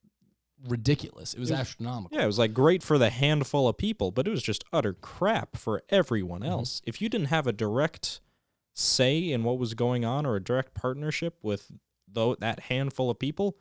ridiculous. 0.69 1.35
It 1.35 1.41
was 1.41 1.51
It 1.51 1.55
was- 1.55 1.61
astronomical. 1.61 2.17
Yeah, 2.17 2.25
it 2.25 2.29
was 2.29 2.39
like 2.39 2.53
great 2.55 2.83
for 2.83 2.99
the 2.99 3.11
handful 3.11 3.69
of 3.69 3.77
people, 3.77 4.11
but 4.11 4.27
it 4.27 4.31
was 4.31 4.43
just 4.43 4.65
utter 4.73 4.93
crap 4.95 5.57
for 5.57 5.83
everyone 5.89 6.43
Mhm. 6.43 6.49
else. 6.49 6.83
If 6.85 7.01
you 7.01 7.09
didn't 7.09 7.29
have 7.29 7.47
a 7.47 7.53
direct 7.53 8.21
say 8.75 9.31
in 9.31 9.43
what 9.45 9.59
was 9.59 9.75
going 9.75 10.05
on 10.05 10.25
or 10.27 10.37
a 10.37 10.43
direct 10.43 10.75
partnership 10.75 11.39
with 11.43 11.73
though 12.13 12.35
that 12.37 12.61
handful 12.65 13.11
of 13.11 13.19
people, 13.19 13.57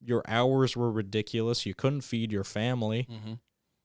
your 0.00 0.22
hours 0.28 0.76
were 0.76 0.90
ridiculous. 0.92 1.64
You 1.66 1.74
couldn't 1.74 2.02
feed 2.02 2.30
your 2.32 2.44
family. 2.44 3.06
Mm-hmm. 3.10 3.34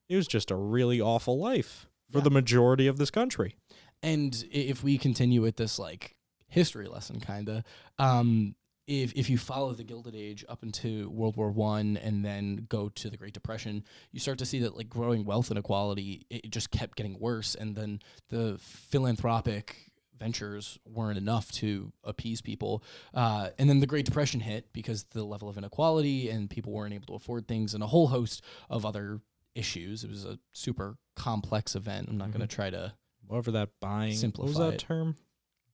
It 0.10 0.15
was 0.15 0.27
just 0.27 0.51
a 0.51 0.55
really 0.55 1.00
awful 1.01 1.38
life 1.39 1.88
for 2.12 2.19
Yeah. 2.19 2.24
the 2.25 2.29
majority 2.31 2.88
of 2.88 2.98
this 2.98 3.10
country. 3.10 3.55
And 4.01 4.45
if 4.51 4.83
we 4.83 4.98
continue 4.98 5.41
with 5.41 5.55
this 5.55 5.79
like 5.79 6.15
history 6.48 6.88
lesson, 6.88 7.19
kind 7.22 7.50
of, 7.50 7.63
um, 7.98 8.55
if 8.87 9.13
if 9.13 9.29
you 9.29 9.37
follow 9.37 9.73
the 9.73 9.83
Gilded 9.83 10.15
Age 10.15 10.43
up 10.49 10.63
into 10.63 11.09
World 11.09 11.37
War 11.37 11.51
One 11.51 11.97
and 11.97 12.23
then 12.23 12.65
go 12.69 12.89
to 12.89 13.09
the 13.09 13.17
Great 13.17 13.33
Depression, 13.33 13.83
you 14.11 14.19
start 14.19 14.39
to 14.39 14.45
see 14.45 14.59
that 14.59 14.75
like 14.75 14.89
growing 14.89 15.25
wealth 15.25 15.51
inequality 15.51 16.25
it 16.29 16.45
it 16.45 16.51
just 16.51 16.71
kept 16.71 16.97
getting 16.97 17.19
worse, 17.19 17.55
and 17.55 17.75
then 17.75 17.99
the 18.29 18.57
philanthropic 18.59 19.91
ventures 20.19 20.77
weren't 20.85 21.17
enough 21.17 21.51
to 21.51 21.91
appease 22.03 22.41
people. 22.41 22.83
Uh, 23.13 23.49
and 23.59 23.69
then 23.69 23.79
the 23.79 23.87
Great 23.87 24.05
Depression 24.05 24.39
hit 24.39 24.71
because 24.71 25.03
the 25.11 25.23
level 25.23 25.49
of 25.49 25.57
inequality 25.57 26.29
and 26.29 26.49
people 26.49 26.71
weren't 26.71 26.93
able 26.93 27.07
to 27.07 27.13
afford 27.15 27.47
things 27.47 27.73
and 27.73 27.83
a 27.83 27.87
whole 27.87 28.07
host 28.07 28.41
of 28.69 28.85
other 28.85 29.19
issues. 29.55 30.03
It 30.03 30.09
was 30.09 30.23
a 30.23 30.39
super 30.53 30.97
complex 31.15 31.75
event. 31.75 32.07
I'm 32.09 32.17
not 32.17 32.31
going 32.31 32.41
to 32.41 32.47
try 32.47 32.69
to 32.69 32.93
Whatever 33.27 33.51
that 33.51 33.69
buying 33.79 34.11
what 34.11 34.17
Simplify 34.17 34.47
was 34.47 34.57
that 34.57 34.73
it. 34.75 34.79
term? 34.79 35.15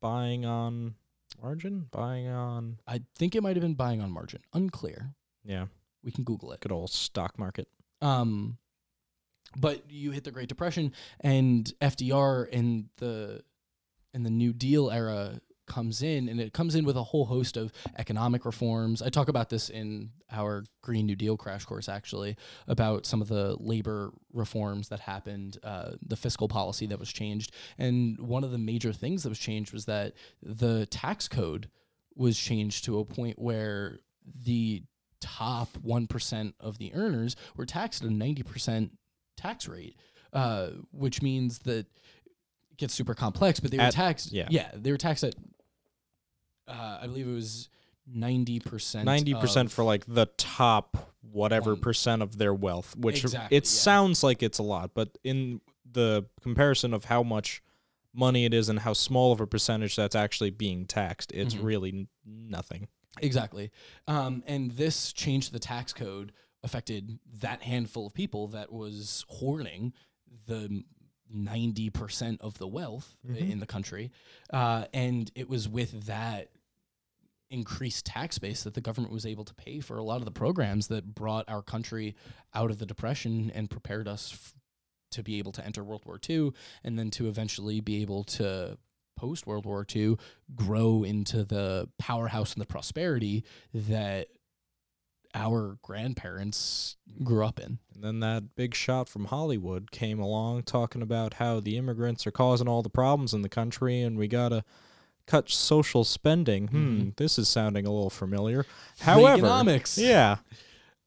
Buying 0.02 0.46
on 0.46 0.96
margin? 1.42 1.88
Buying 1.92 2.28
on 2.28 2.80
I 2.88 3.02
think 3.16 3.36
it 3.36 3.44
might 3.44 3.56
have 3.56 3.62
been 3.64 3.76
buying 3.76 4.02
on 4.02 4.12
margin. 4.12 4.42
Unclear. 4.54 5.14
yeah, 5.44 5.66
We 6.04 6.12
can 6.12 6.24
Google 6.24 6.52
it. 6.52 6.60
good 6.62 6.72
old 6.72 6.92
stock 6.92 7.38
market. 7.38 7.68
Um, 8.02 8.58
but 9.58 9.90
you 9.90 10.12
hit 10.12 10.24
the 10.24 10.32
Great 10.32 10.48
Depression, 10.50 10.94
and 11.22 11.72
FDR 11.82 12.48
and 12.54 12.90
the 12.98 13.44
and 14.14 14.26
the 14.26 14.30
New 14.30 14.54
Deal 14.54 14.90
era 14.92 15.40
comes 15.70 16.02
in, 16.02 16.28
and 16.28 16.42
it 16.42 16.52
comes 16.52 16.76
in 16.76 16.84
with 16.84 16.98
a 16.98 17.04
whole 17.04 17.26
host 17.26 17.56
of 17.56 17.72
economic 17.98 18.44
reforms. 18.46 19.02
I 19.02 19.10
talk 19.10 19.30
about 19.30 19.50
this 19.50 19.70
in 19.70 20.10
our 20.32 20.66
Green 20.82 21.06
New 21.06 21.16
Deal 21.16 21.38
crash 21.38 21.64
course, 21.66 21.88
actually, 21.88 22.36
about 22.68 23.06
some 23.06 23.22
of 23.22 23.30
the 23.30 23.56
labor 23.60 24.12
reforms 24.34 24.90
that 24.90 25.00
happened, 25.00 25.58
uh, 25.64 25.92
the 26.06 26.18
fiscal 26.18 26.48
policy 26.50 26.86
that 26.88 27.00
was 27.00 27.12
changed, 27.14 27.54
and 27.78 28.20
one 28.20 28.44
of 28.44 28.52
the 28.52 28.58
major 28.58 28.92
things 28.92 29.24
that 29.24 29.30
was 29.30 29.40
changed 29.40 29.72
was 29.72 29.86
that 29.86 30.14
the 30.44 30.86
tax 30.88 31.28
code 31.30 31.70
was 32.16 32.38
changed 32.38 32.84
to 32.86 33.00
a 33.00 33.06
point 33.06 33.40
where 33.40 34.00
the 34.44 34.84
top 35.22 35.70
1% 35.86 36.54
of 36.60 36.78
the 36.78 36.94
earners 36.94 37.36
were 37.56 37.66
taxed 37.66 38.04
at 38.04 38.10
a 38.10 38.14
90% 38.14 38.90
tax 39.38 39.68
rate, 39.68 39.96
uh, 40.34 40.70
which 40.92 41.22
means 41.22 41.60
that 41.60 41.86
it 42.72 42.78
gets 42.78 42.94
super 42.94 43.14
complex, 43.14 43.60
but 43.60 43.72
they 43.72 43.78
were 43.78 43.84
At- 43.84 43.94
taxed. 43.94 44.32
yeah. 44.32 44.48
Yeah. 44.50 44.70
They 44.76 44.92
were 44.92 44.98
taxed 44.98 45.24
at, 45.24 45.36
uh, 46.70 47.00
I 47.02 47.08
believe 47.08 47.28
it 47.28 47.34
was 47.34 47.70
90%. 48.14 49.04
Ninety 49.04 49.34
percent 49.34 49.72
for 49.72 49.84
like 49.84 50.06
the 50.08 50.26
top 50.38 51.14
whatever 51.22 51.72
One. 51.74 51.82
percent 51.82 52.22
of 52.22 52.38
their 52.38 52.54
wealth, 52.54 52.96
which 52.98 53.24
Exactly, 53.24 53.58
it 53.58 53.66
yeah. 53.66 53.70
sounds 53.70 54.24
like 54.24 54.42
it's 54.42 54.58
a 54.60 54.64
lot, 54.64 54.92
but 54.94 55.18
in 55.24 55.62
the 55.92 56.26
comparison 56.42 56.94
of 56.94 57.06
how 57.06 57.22
much 57.24 57.62
money 58.14 58.46
it 58.46 58.54
is 58.54 58.70
and 58.70 58.80
how 58.80 58.94
small 58.94 59.32
of 59.32 59.40
a 59.42 59.46
percentage 59.48 59.96
that's 59.96 60.16
actually 60.16 60.50
being 60.50 60.86
taxed, 60.86 61.32
it's 61.34 61.54
Mhm. 61.54 61.64
really 61.64 61.90
n- 61.90 62.08
nothing. 62.26 62.88
Exactly. 63.22 63.70
Um, 64.08 64.44
and 64.48 64.72
this 64.72 65.14
change 65.14 65.48
to 65.48 65.52
the 65.54 65.60
tax 65.60 65.94
code 65.94 66.32
affected 66.64 67.20
that 67.40 67.62
handful 67.64 68.08
of 68.08 68.14
people 68.14 68.48
that 68.50 68.72
was 68.72 69.26
hoarding 69.30 69.94
the 70.48 70.84
90% 71.32 72.42
of 72.42 72.58
the 72.58 72.68
wealth 72.68 73.16
Mhm. 73.28 73.52
in 73.52 73.60
the 73.60 73.66
country. 73.68 74.12
Uh, 74.52 74.86
and 74.94 75.32
it 75.36 75.48
was 75.48 75.68
with 75.70 76.06
that 76.08 76.50
increased 77.52 78.06
tax 78.06 78.38
base 78.38 78.64
that 78.64 78.74
the 78.74 78.82
government 78.82 79.14
was 79.14 79.26
able 79.26 79.44
to 79.44 79.54
pay 79.54 79.80
for 79.80 79.98
a 79.98 80.04
lot 80.04 80.18
of 80.18 80.26
the 80.26 80.32
programs 80.32 80.88
that 80.88 81.16
brought 81.16 81.46
our 81.48 81.62
country 81.62 82.16
out 82.54 82.72
of 82.72 82.78
the 82.78 82.86
depression 82.86 83.52
and 83.54 83.70
prepared 83.70 84.08
us 84.08 84.32
f- 84.34 84.54
to 85.12 85.24
be 85.24 85.40
able 85.40 85.52
to 85.52 85.66
enter 85.66 85.84
World 85.84 86.04
War 86.06 86.20
II 86.30 86.52
and 86.84 86.98
then 86.98 87.10
to 87.12 87.28
eventually 87.28 87.80
be 87.80 88.02
able 88.02 88.24
to 88.26 88.78
post 89.18 89.48
World 89.48 89.66
War 89.66 89.86
II 89.94 90.18
grow 90.56 91.04
into 91.04 91.44
the 91.44 91.90
powerhouse 91.98 92.54
and 92.54 92.62
the 92.62 92.68
prosperity 92.68 93.44
that 93.74 94.28
our 95.36 95.78
grandparents 95.84 96.98
grew 97.24 97.46
up 97.46 97.60
in. 97.60 97.80
And 97.94 98.04
then 98.04 98.20
that 98.22 98.56
big 98.56 98.74
shot 98.74 99.08
from 99.08 99.26
Hollywood 99.26 99.92
came 99.92 100.20
along 100.20 100.64
talking 100.64 101.02
about 101.02 101.36
how 101.36 101.60
the 101.60 101.78
immigrants 101.78 102.26
are 102.26 102.32
causing 102.32 102.68
all 102.68 102.82
the 102.82 102.90
problems 102.90 103.34
in 103.34 103.42
the 103.42 103.50
country 103.50 104.02
and 104.02 104.18
we 104.18 104.28
got 104.28 104.50
to 104.50 104.64
cut 105.30 105.50
social 105.50 106.04
spending. 106.04 106.68
Hmm, 106.68 106.78
Mhm. 107.02 107.16
this 107.18 107.38
is 107.38 107.48
sounding 107.48 107.86
a 107.86 107.92
little 107.92 108.10
familiar. 108.10 108.66
However, 109.00 109.44
Reaganomics. 109.48 109.98
yeah. 109.98 110.38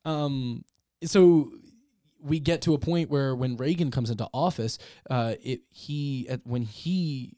Um, 0.04 0.64
so 1.04 1.52
we 2.20 2.38
get 2.38 2.62
to 2.62 2.74
a 2.74 2.78
point 2.78 3.10
where 3.10 3.34
when 3.34 3.56
Reagan 3.56 3.90
comes 3.90 4.10
into 4.10 4.28
office, 4.32 4.78
uh, 5.10 5.34
it 5.42 5.62
he 5.70 6.28
at, 6.28 6.46
when 6.46 6.62
he 6.62 7.36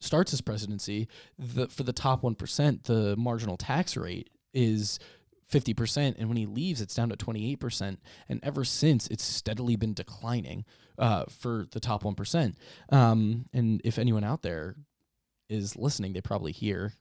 starts 0.00 0.30
his 0.30 0.40
presidency, 0.40 1.08
the 1.38 1.68
for 1.68 1.82
the 1.82 1.92
top 1.92 2.22
one 2.22 2.34
percent, 2.34 2.84
the 2.84 3.16
marginal 3.16 3.56
tax 3.56 3.96
rate 3.96 4.30
is. 4.54 4.98
50% 5.48 6.16
and 6.18 6.26
when 6.26 6.36
he 6.36 6.44
leaves 6.44 6.80
it's 6.80 6.96
down 6.96 7.08
to 7.08 7.16
28% 7.16 7.98
and 8.28 8.40
ever 8.42 8.64
since 8.64 9.06
it's 9.06 9.22
steadily 9.22 9.76
been 9.76 9.94
declining 9.94 10.64
uh, 10.98 11.24
for 11.26 11.68
the 11.70 11.78
top 11.78 12.02
1% 12.02 12.56
um, 12.90 13.46
and 13.52 13.80
if 13.84 13.96
anyone 13.96 14.24
out 14.24 14.42
there 14.42 14.74
is 15.48 15.76
listening 15.76 16.12
they 16.12 16.20
probably 16.20 16.52
hear 16.52 16.92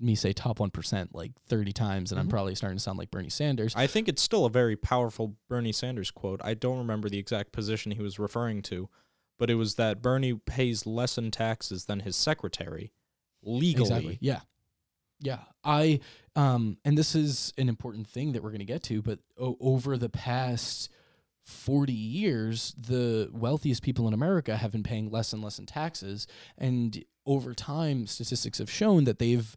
me 0.00 0.14
say 0.14 0.32
top 0.32 0.58
1% 0.58 1.08
like 1.12 1.32
30 1.48 1.72
times 1.72 2.12
and 2.12 2.20
i'm 2.20 2.26
Mhm. 2.28 2.30
probably 2.30 2.54
starting 2.54 2.76
to 2.78 2.82
sound 2.82 2.98
like 2.98 3.10
bernie 3.10 3.28
sanders 3.28 3.74
I 3.74 3.86
think 3.88 4.08
it's 4.08 4.22
still 4.22 4.44
a 4.44 4.50
very 4.50 4.76
powerful 4.76 5.36
Bernie 5.48 5.72
Sanders 5.72 6.10
quote. 6.12 6.40
I 6.44 6.54
don't 6.54 6.78
remember 6.78 7.08
the 7.08 7.18
exact 7.18 7.50
position 7.52 7.90
he 7.92 8.02
was 8.02 8.18
referring 8.18 8.62
to, 8.62 8.88
but 9.38 9.50
it 9.50 9.54
was 9.56 9.74
that 9.74 10.00
Bernie 10.02 10.34
pays 10.34 10.86
less 10.86 11.18
in 11.18 11.30
taxes 11.32 11.86
than 11.86 12.00
his 12.00 12.14
secretary 12.16 12.92
legally. 13.42 13.82
Exactly. 13.88 14.18
Yeah. 14.20 14.40
Yeah. 15.20 15.40
I 15.64 15.98
um 16.36 16.78
and 16.84 16.96
this 16.96 17.16
is 17.16 17.52
an 17.58 17.68
important 17.68 18.06
thing 18.06 18.32
that 18.32 18.42
we're 18.44 18.50
going 18.50 18.60
to 18.60 18.64
get 18.64 18.84
to, 18.84 19.02
but 19.02 19.18
o- 19.36 19.56
over 19.60 19.96
the 19.98 20.08
past 20.08 20.90
40 21.48 21.92
years, 21.92 22.74
the 22.78 23.30
wealthiest 23.32 23.82
people 23.82 24.06
in 24.06 24.14
America 24.14 24.56
have 24.56 24.70
been 24.70 24.82
paying 24.82 25.10
less 25.10 25.32
and 25.32 25.42
less 25.42 25.58
in 25.58 25.66
taxes 25.66 26.26
and 26.58 27.02
over 27.24 27.54
time 27.54 28.06
statistics 28.06 28.58
have 28.58 28.70
shown 28.70 29.04
that 29.04 29.18
they've 29.18 29.56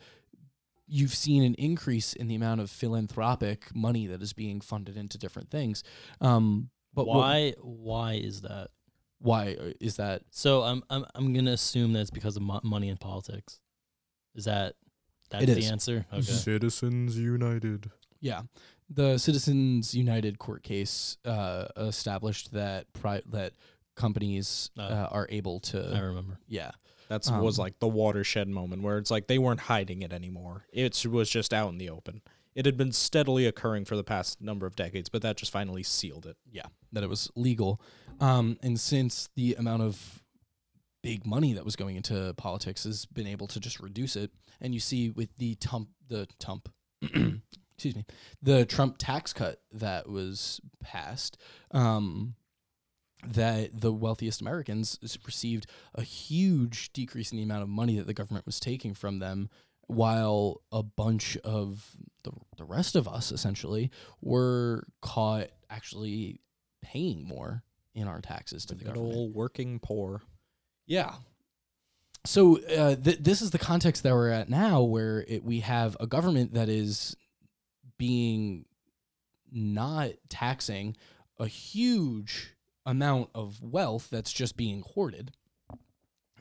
you've 0.87 1.13
seen 1.15 1.43
an 1.43 1.53
increase 1.55 2.13
in 2.13 2.27
the 2.27 2.35
amount 2.35 2.59
of 2.61 2.69
philanthropic 2.69 3.73
money 3.75 4.07
that 4.07 4.21
is 4.21 4.33
being 4.33 4.59
funded 4.61 4.97
into 4.97 5.17
different 5.17 5.49
things. 5.49 5.83
Um 6.21 6.69
but 6.93 7.07
what- 7.07 7.17
why 7.17 7.53
why 7.61 8.13
is 8.13 8.41
that? 8.41 8.69
why 9.19 9.55
uh, 9.59 9.71
is 9.79 9.97
that 9.97 10.23
So 10.31 10.63
I'm 10.63 10.83
I'm 10.89 11.05
I'm 11.13 11.33
gonna 11.33 11.51
assume 11.51 11.93
that 11.93 12.01
it's 12.01 12.09
because 12.09 12.35
of 12.37 12.41
mo- 12.41 12.61
money 12.63 12.89
in 12.89 12.97
politics. 12.97 13.59
Is 14.33 14.45
that 14.45 14.75
that's 15.29 15.43
It 15.43 15.55
the 15.55 15.65
answer? 15.65 16.05
Okay. 16.11 16.21
Citizens 16.23 17.17
United. 17.17 17.91
Yeah, 18.19 18.41
the 18.93 19.17
Citizens 19.17 19.93
United 19.95 20.37
court 20.39 20.63
case 20.63 21.17
uh, 21.25 21.67
established 21.77 22.51
that 22.53 22.91
pri- 22.93 23.21
that 23.31 23.53
companies 23.95 24.69
Oh. 24.77 24.83
uh, 24.83 25.07
are 25.11 25.27
able 25.29 25.59
to. 25.61 25.79
I 25.95 25.99
remember. 25.99 26.39
Yeah, 26.47 26.71
That's 27.07 27.29
was 27.31 27.59
Um, 27.59 27.63
like 27.63 27.79
the 27.79 27.87
watershed 27.87 28.47
moment 28.47 28.81
where 28.83 28.97
it's 28.97 29.11
like 29.11 29.27
they 29.27 29.37
weren't 29.37 29.61
hiding 29.61 30.01
it 30.01 30.11
anymore. 30.13 30.65
It 30.73 31.05
was 31.05 31.29
just 31.29 31.53
out 31.53 31.69
in 31.71 31.77
the 31.77 31.89
open. 31.89 32.21
It 32.55 32.65
had 32.65 32.75
been 32.77 32.91
steadily 32.91 33.45
occurring 33.45 33.85
for 33.85 33.95
the 33.95 34.03
past 34.03 34.41
number 34.41 34.65
of 34.65 34.75
decades, 34.75 35.07
but 35.09 35.21
that 35.21 35.37
just 35.37 35.51
finally 35.53 35.83
sealed 35.83 36.25
it. 36.25 36.35
yeah, 36.51 36.65
that 36.91 37.03
it 37.03 37.09
was 37.09 37.29
legal. 37.35 37.81
Um, 38.19 38.57
and 38.61 38.77
since 38.79 39.29
the 39.35 39.55
amount 39.55 39.83
of 39.83 40.21
big 41.01 41.25
money 41.25 41.53
that 41.53 41.63
was 41.65 41.75
going 41.75 41.95
into 41.95 42.33
politics 42.37 42.83
has 42.83 43.05
been 43.05 43.25
able 43.27 43.47
to 43.47 43.59
just 43.59 43.79
reduce 43.79 44.15
it, 44.15 44.31
and 44.59 44.73
you 44.73 44.79
see 44.81 45.09
with 45.09 45.29
the 45.37 45.55
Trump, 45.55 45.89
the 46.09 46.27
Trump, 46.39 46.69
excuse 47.85 47.95
me, 47.95 48.05
the 48.41 48.65
Trump 48.65 48.95
tax 48.99 49.33
cut 49.33 49.59
that 49.73 50.07
was 50.07 50.61
passed, 50.81 51.37
um, 51.71 52.35
that 53.27 53.79
the 53.81 53.91
wealthiest 53.91 54.41
Americans 54.41 54.99
received 55.25 55.65
a 55.95 56.01
huge 56.03 56.93
decrease 56.93 57.31
in 57.31 57.37
the 57.37 57.43
amount 57.43 57.63
of 57.63 57.69
money 57.69 57.97
that 57.97 58.07
the 58.07 58.13
government 58.13 58.45
was 58.45 58.59
taking 58.59 58.93
from 58.93 59.19
them, 59.19 59.49
while 59.87 60.61
a 60.71 60.81
bunch 60.83 61.37
of 61.43 61.95
the, 62.23 62.31
the 62.57 62.63
rest 62.65 62.95
of 62.95 63.07
us 63.07 63.31
essentially 63.31 63.89
were 64.21 64.85
caught 65.01 65.47
actually 65.69 66.39
paying 66.81 67.23
more 67.27 67.63
in 67.93 68.07
our 68.07 68.21
taxes 68.21 68.65
to 68.65 68.75
The 68.75 68.83
the 68.83 68.89
government. 68.91 69.15
old 69.15 69.33
working 69.35 69.79
poor. 69.79 70.21
Yeah. 70.87 71.13
So 72.25 72.59
uh, 72.63 72.95
th- 72.95 73.19
this 73.19 73.41
is 73.41 73.49
the 73.51 73.57
context 73.57 74.03
that 74.03 74.13
we're 74.13 74.29
at 74.29 74.49
now, 74.49 74.83
where 74.83 75.25
it, 75.27 75.43
we 75.43 75.61
have 75.61 75.97
a 75.99 76.05
government 76.07 76.53
that 76.53 76.69
is 76.69 77.15
being 78.01 78.65
not 79.51 80.09
taxing 80.27 80.97
a 81.37 81.45
huge 81.45 82.55
amount 82.83 83.29
of 83.35 83.61
wealth 83.61 84.07
that's 84.09 84.33
just 84.33 84.57
being 84.57 84.83
hoarded. 84.95 85.29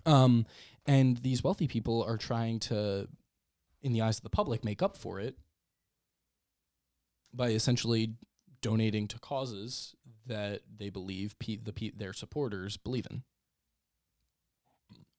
Um, 0.06 0.46
and 0.86 1.18
these 1.18 1.44
wealthy 1.44 1.68
people 1.68 2.02
are 2.02 2.16
trying 2.16 2.60
to, 2.60 3.08
in 3.82 3.92
the 3.92 4.00
eyes 4.00 4.16
of 4.16 4.22
the 4.22 4.30
public, 4.30 4.64
make 4.64 4.80
up 4.80 4.96
for 4.96 5.20
it 5.20 5.36
by 7.34 7.50
essentially 7.50 8.14
donating 8.62 9.06
to 9.08 9.18
causes 9.18 9.94
that 10.26 10.62
they 10.74 10.88
believe 10.88 11.38
pe- 11.38 11.56
the 11.56 11.74
pe- 11.74 11.90
their 11.90 12.14
supporters 12.14 12.78
believe 12.78 13.06
in. 13.10 13.22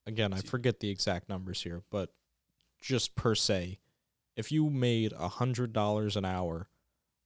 Again, 0.08 0.34
I 0.34 0.42
forget 0.42 0.80
the 0.80 0.89
exact 0.89 1.30
numbers 1.30 1.62
here, 1.62 1.84
but 1.92 2.10
just 2.82 3.13
per 3.13 3.36
se, 3.36 3.78
if 4.36 4.52
you 4.52 4.70
made 4.70 5.13
a 5.13 5.28
hundred 5.28 5.74
dollars 5.74 6.15
an 6.15 6.26
hour, 6.26 6.67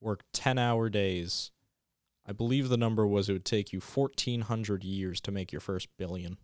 worked 0.01 0.25
ten 0.33 0.57
hour 0.57 0.89
days, 0.89 1.51
I 2.25 2.31
believe 2.31 2.69
the 2.69 2.77
number 2.77 3.05
was 3.05 3.29
it 3.29 3.33
would 3.33 3.45
take 3.45 3.71
you 3.73 3.79
fourteen 3.79 4.41
hundred 4.41 4.83
years 4.83 5.21
to 5.21 5.31
make 5.31 5.51
your 5.51 5.61
first 5.61 5.87
billion. 5.97 6.37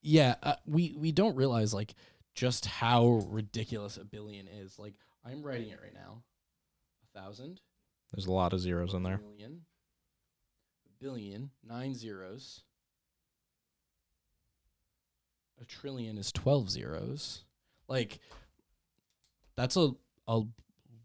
Yeah, 0.00 0.36
uh, 0.42 0.54
we 0.64 0.94
we 0.96 1.10
don't 1.12 1.34
realize 1.36 1.74
like 1.74 1.94
just 2.34 2.66
how 2.66 3.24
ridiculous 3.28 3.96
a 3.96 4.04
billion 4.04 4.46
is. 4.46 4.78
Like 4.78 4.94
I'm 5.24 5.42
writing 5.42 5.70
it 5.70 5.80
right 5.82 5.94
now. 5.94 6.22
A 7.02 7.18
thousand, 7.20 7.60
There's 8.12 8.26
a 8.26 8.32
lot 8.32 8.52
of 8.52 8.60
zeros 8.60 8.94
in 8.94 9.02
there. 9.02 9.18
million, 9.18 9.62
a 10.86 11.04
billion, 11.04 11.50
nine 11.66 11.94
zeros. 11.94 12.62
A 15.60 15.64
trillion 15.64 16.16
is 16.18 16.30
twelve 16.30 16.70
zeros. 16.70 17.42
Like 17.88 18.20
that's 19.58 19.76
a 19.76 19.90
a 20.28 20.42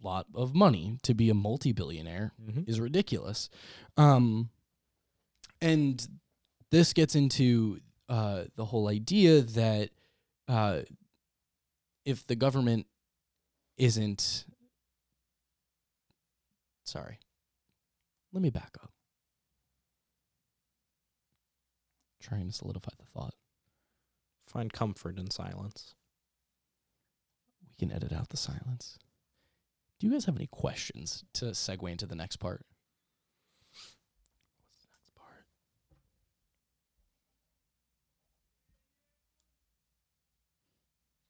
lot 0.02 0.28
of 0.36 0.54
money 0.54 0.98
to 1.04 1.14
be 1.14 1.30
a 1.30 1.34
multi-billionaire 1.34 2.34
Mm-hmm. 2.42 2.62
is 2.68 2.80
ridiculous. 2.80 3.50
Um, 3.98 4.50
and 5.62 6.06
this 6.72 6.94
gets 6.94 7.16
into 7.16 7.80
uh, 8.10 8.44
the 8.56 8.66
whole 8.66 8.90
idea 8.90 9.42
that 9.42 9.90
uh, 10.48 10.82
if 12.06 12.28
the 12.28 12.36
government 12.36 12.86
isn't. 13.78 14.46
Sorry. 16.86 17.18
Let 18.34 18.42
me 18.44 18.50
back 18.50 18.76
up. 18.84 18.92
Trying 22.22 22.48
to 22.48 22.54
solidify 22.54 22.92
the 23.00 23.06
thought. 23.06 23.34
Find 24.48 24.72
comfort 24.72 25.18
in 25.18 25.30
silence. 25.32 25.96
We 27.84 27.90
can 27.90 27.98
edit 27.98 28.14
out 28.14 28.30
the 28.30 28.38
silence. 28.38 28.98
Do 30.00 30.08
you 30.08 30.14
guys 30.14 30.24
have 30.24 30.38
any 30.38 30.48
questions 30.48 31.26
to 31.34 31.48
segue 31.48 31.92
into 31.92 32.06
the 32.06 32.16
next 32.16 32.38
part? 32.38 32.66
What's 34.62 34.84
the 34.84 34.88
next 34.98 35.14
part? 35.14 35.46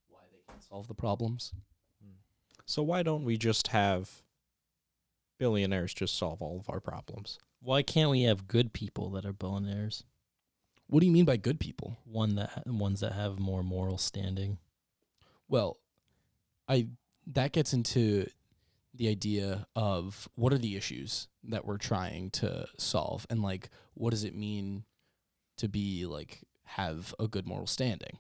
Why 0.10 0.20
they 0.32 0.42
can't 0.48 0.62
solve 0.64 0.88
the 0.88 0.94
problems? 0.94 1.54
Hmm. 2.04 2.18
So 2.68 2.84
why 2.84 3.02
don't 3.02 3.26
we 3.26 3.36
just 3.36 3.70
have 3.70 4.22
billionaires 5.40 5.96
just 5.96 6.16
solve 6.16 6.40
all 6.40 6.60
of 6.60 6.70
our 6.70 6.80
problems? 6.80 7.40
Why 7.62 7.82
can't 7.82 8.12
we 8.12 8.24
have 8.24 8.48
good 8.48 8.74
people 8.74 9.10
that 9.12 9.26
are 9.26 9.34
billionaires? 9.34 10.04
What 10.86 11.00
do 11.00 11.08
you 11.08 11.12
mean 11.12 11.26
by 11.26 11.38
good 11.38 11.60
people? 11.60 11.98
One 12.06 12.36
that 12.36 12.68
ones 12.68 13.00
that 13.00 13.14
have 13.14 13.40
more 13.40 13.64
moral 13.64 13.98
standing. 13.98 14.60
Well, 15.48 15.78
I 16.68 16.88
that 17.28 17.52
gets 17.52 17.74
into 17.74 18.28
the 18.94 19.08
idea 19.10 19.66
of 19.76 20.30
what 20.36 20.54
are 20.54 20.58
the 20.58 20.76
issues 20.76 21.28
that 21.46 21.66
we're 21.66 21.78
trying 21.78 22.30
to 22.32 22.68
solve 22.78 23.26
and 23.30 23.42
like 23.42 23.70
what 23.96 24.12
does 24.12 24.24
it 24.24 24.36
mean 24.36 24.84
to 25.58 25.68
be 25.68 26.06
like 26.06 26.42
have 26.66 27.14
a 27.20 27.28
good 27.28 27.46
moral 27.48 27.68
standing? 27.68 28.18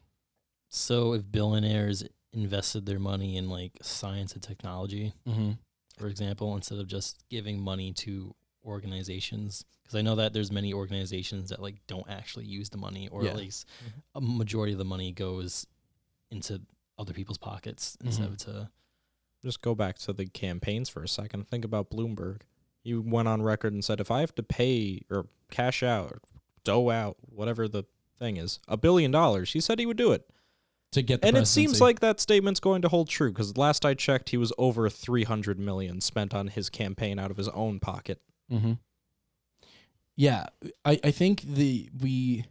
So 0.70 1.14
if 1.14 1.30
billionaires 1.32 2.04
invested 2.32 2.86
their 2.86 3.00
money 3.00 3.38
in 3.38 3.50
like 3.50 3.74
science 3.82 4.34
and 4.34 4.42
technology, 4.42 5.14
Mm-hmm. 5.28 5.52
for 6.00 6.08
example, 6.08 6.56
instead 6.56 6.80
of 6.80 6.88
just 6.88 7.24
giving 7.30 7.60
money 7.62 7.94
to 7.94 8.34
organizations, 8.66 9.66
because 9.84 9.96
I 9.96 10.02
know 10.02 10.16
that 10.16 10.34
there's 10.34 10.52
many 10.52 10.74
organizations 10.74 11.50
that 11.50 11.62
like 11.62 11.76
don't 11.88 12.10
actually 12.10 12.46
use 12.46 12.70
the 12.70 12.78
money, 12.78 13.08
or 13.10 13.24
Yeah. 13.24 13.32
at 13.32 13.38
least 13.38 13.68
a 14.16 14.22
majority 14.22 14.74
of 14.74 14.80
the 14.80 14.86
money 14.86 15.12
goes 15.12 15.68
into 16.32 16.62
other 16.98 17.14
people's 17.14 17.38
pockets 17.38 17.98
instead 18.04 18.28
Mhm. 18.30 18.32
of 18.32 18.38
to 18.38 18.70
Just 19.42 19.62
go 19.62 19.76
back 19.76 19.98
to 20.00 20.14
the 20.14 20.26
campaigns 20.28 20.88
for 20.88 21.04
a 21.04 21.08
second. 21.08 21.50
Think 21.50 21.66
about 21.66 21.90
Bloomberg. 21.90 22.44
He 22.82 22.94
went 22.94 23.28
on 23.28 23.42
record 23.42 23.74
and 23.74 23.84
said, 23.84 24.00
if 24.00 24.10
I 24.10 24.22
have 24.22 24.34
to 24.36 24.44
pay 24.44 25.02
or 25.10 25.28
cash 25.52 25.84
out 25.84 26.12
or 26.12 26.22
dough 26.64 26.90
out, 26.90 27.18
whatever 27.22 27.68
the 27.68 27.84
thing 28.18 28.38
is, 28.38 28.60
a 28.70 28.78
billion 28.78 29.12
dollars, 29.12 29.52
he 29.52 29.60
said 29.60 29.80
he 29.80 29.86
would 29.86 29.98
do 29.98 30.14
it. 30.14 30.30
To 30.94 31.02
get 31.02 31.22
the 31.22 31.28
and 31.28 31.36
it 31.38 31.48
seems 31.48 31.82
like 31.82 32.00
that 32.00 32.20
statement's 32.22 32.60
going 32.62 32.82
to 32.84 32.88
hold 32.88 33.10
true 33.10 33.32
because 33.34 33.58
last 33.58 33.84
I 33.84 33.96
checked, 33.96 34.30
he 34.30 34.38
was 34.38 34.54
over 34.58 34.90
300 34.90 35.60
million 35.60 36.00
spent 36.00 36.34
on 36.34 36.48
his 36.48 36.70
campaign 36.70 37.20
out 37.20 37.30
of 37.32 37.36
his 37.38 37.50
own 37.50 37.80
pocket. 37.82 38.22
Mm-hmm. 38.50 38.74
Yeah, 40.16 40.46
I, 40.86 41.00
I 41.04 41.12
think 41.12 41.42
the 41.42 41.90
we 42.00 42.46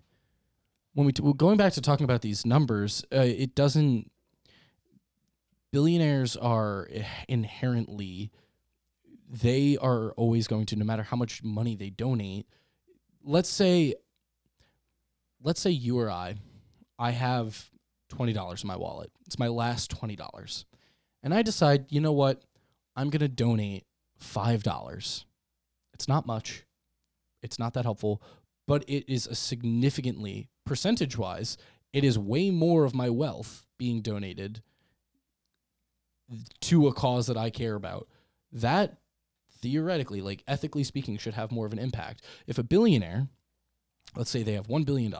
when 0.95 1.07
we 1.07 1.13
t- 1.13 1.23
going 1.37 1.57
back 1.57 1.73
to 1.75 1.81
talking 1.81 2.05
about 2.05 2.21
these 2.23 2.45
numbers, 2.45 3.05
uh, 3.15 3.21
it 3.21 3.55
doesn't. 3.55 4.11
Billionaires 5.73 6.37
are 6.37 6.89
inherently, 7.29 8.31
they 9.29 9.79
are 9.79 10.13
always 10.13 10.47
going 10.47 10.67
to, 10.67 10.77
no 10.77 10.85
matter 10.85 11.03
how 11.03 11.17
much 11.17 11.43
money 11.43 11.75
they 11.75 11.91
donate. 11.91 12.47
Let's 13.25 13.49
say, 13.49 13.95
let's 15.43 15.61
say 15.61 15.71
you 15.71 15.99
or 15.99 16.11
I, 16.11 16.35
I 16.99 17.11
have 17.13 17.71
twenty 18.09 18.35
dollars 18.35 18.63
in 18.63 18.69
my 18.69 18.77
wallet. 18.77 19.11
It's 19.27 19.39
my 19.39 19.49
last 19.49 19.91
twenty 19.91 20.15
dollars, 20.17 20.67
and 21.23 21.33
I 21.33 21.43
decide, 21.43 21.87
you 21.89 22.01
know 22.01 22.13
what, 22.13 22.43
I'm 22.95 23.09
gonna 23.09 23.29
donate 23.29 23.87
five 24.19 24.63
dollars. 24.63 25.25
It's 25.95 26.07
not 26.07 26.27
much. 26.27 26.65
It's 27.43 27.59
not 27.59 27.75
that 27.75 27.85
helpful, 27.85 28.23
but 28.69 28.85
it 28.87 29.11
is 29.11 29.27
a 29.27 29.35
significantly 29.35 30.49
percentage 30.65 31.17
wise, 31.17 31.57
it 31.93 32.05
is 32.05 32.19
way 32.19 32.51
more 32.51 32.85
of 32.85 32.95
my 32.95 33.11
wealth 33.11 33.67
being 33.79 34.01
donated 34.01 34.63
to 36.63 36.89
a 36.89 36.93
cause 36.93 37.27
that 37.27 37.37
I 37.37 37.51
care 37.51 37.75
about. 37.75 38.09
That 38.53 38.99
theoretically, 39.61 40.21
like 40.21 40.43
ethically 40.47 40.85
speaking, 40.85 41.17
should 41.19 41.35
have 41.35 41.53
more 41.53 41.67
of 41.67 41.73
an 41.73 41.79
impact. 41.79 42.23
If 42.47 42.59
a 42.59 42.63
billionaire, 42.63 43.29
let's 44.17 44.31
say 44.31 44.43
they 44.43 44.55
have 44.55 44.69
$1 44.69 44.85
billion 44.85 45.15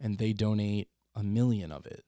and 0.00 0.18
they 0.18 0.32
donate 0.32 0.88
a 1.14 1.22
million 1.22 1.72
of 1.72 1.86
it, 1.86 2.04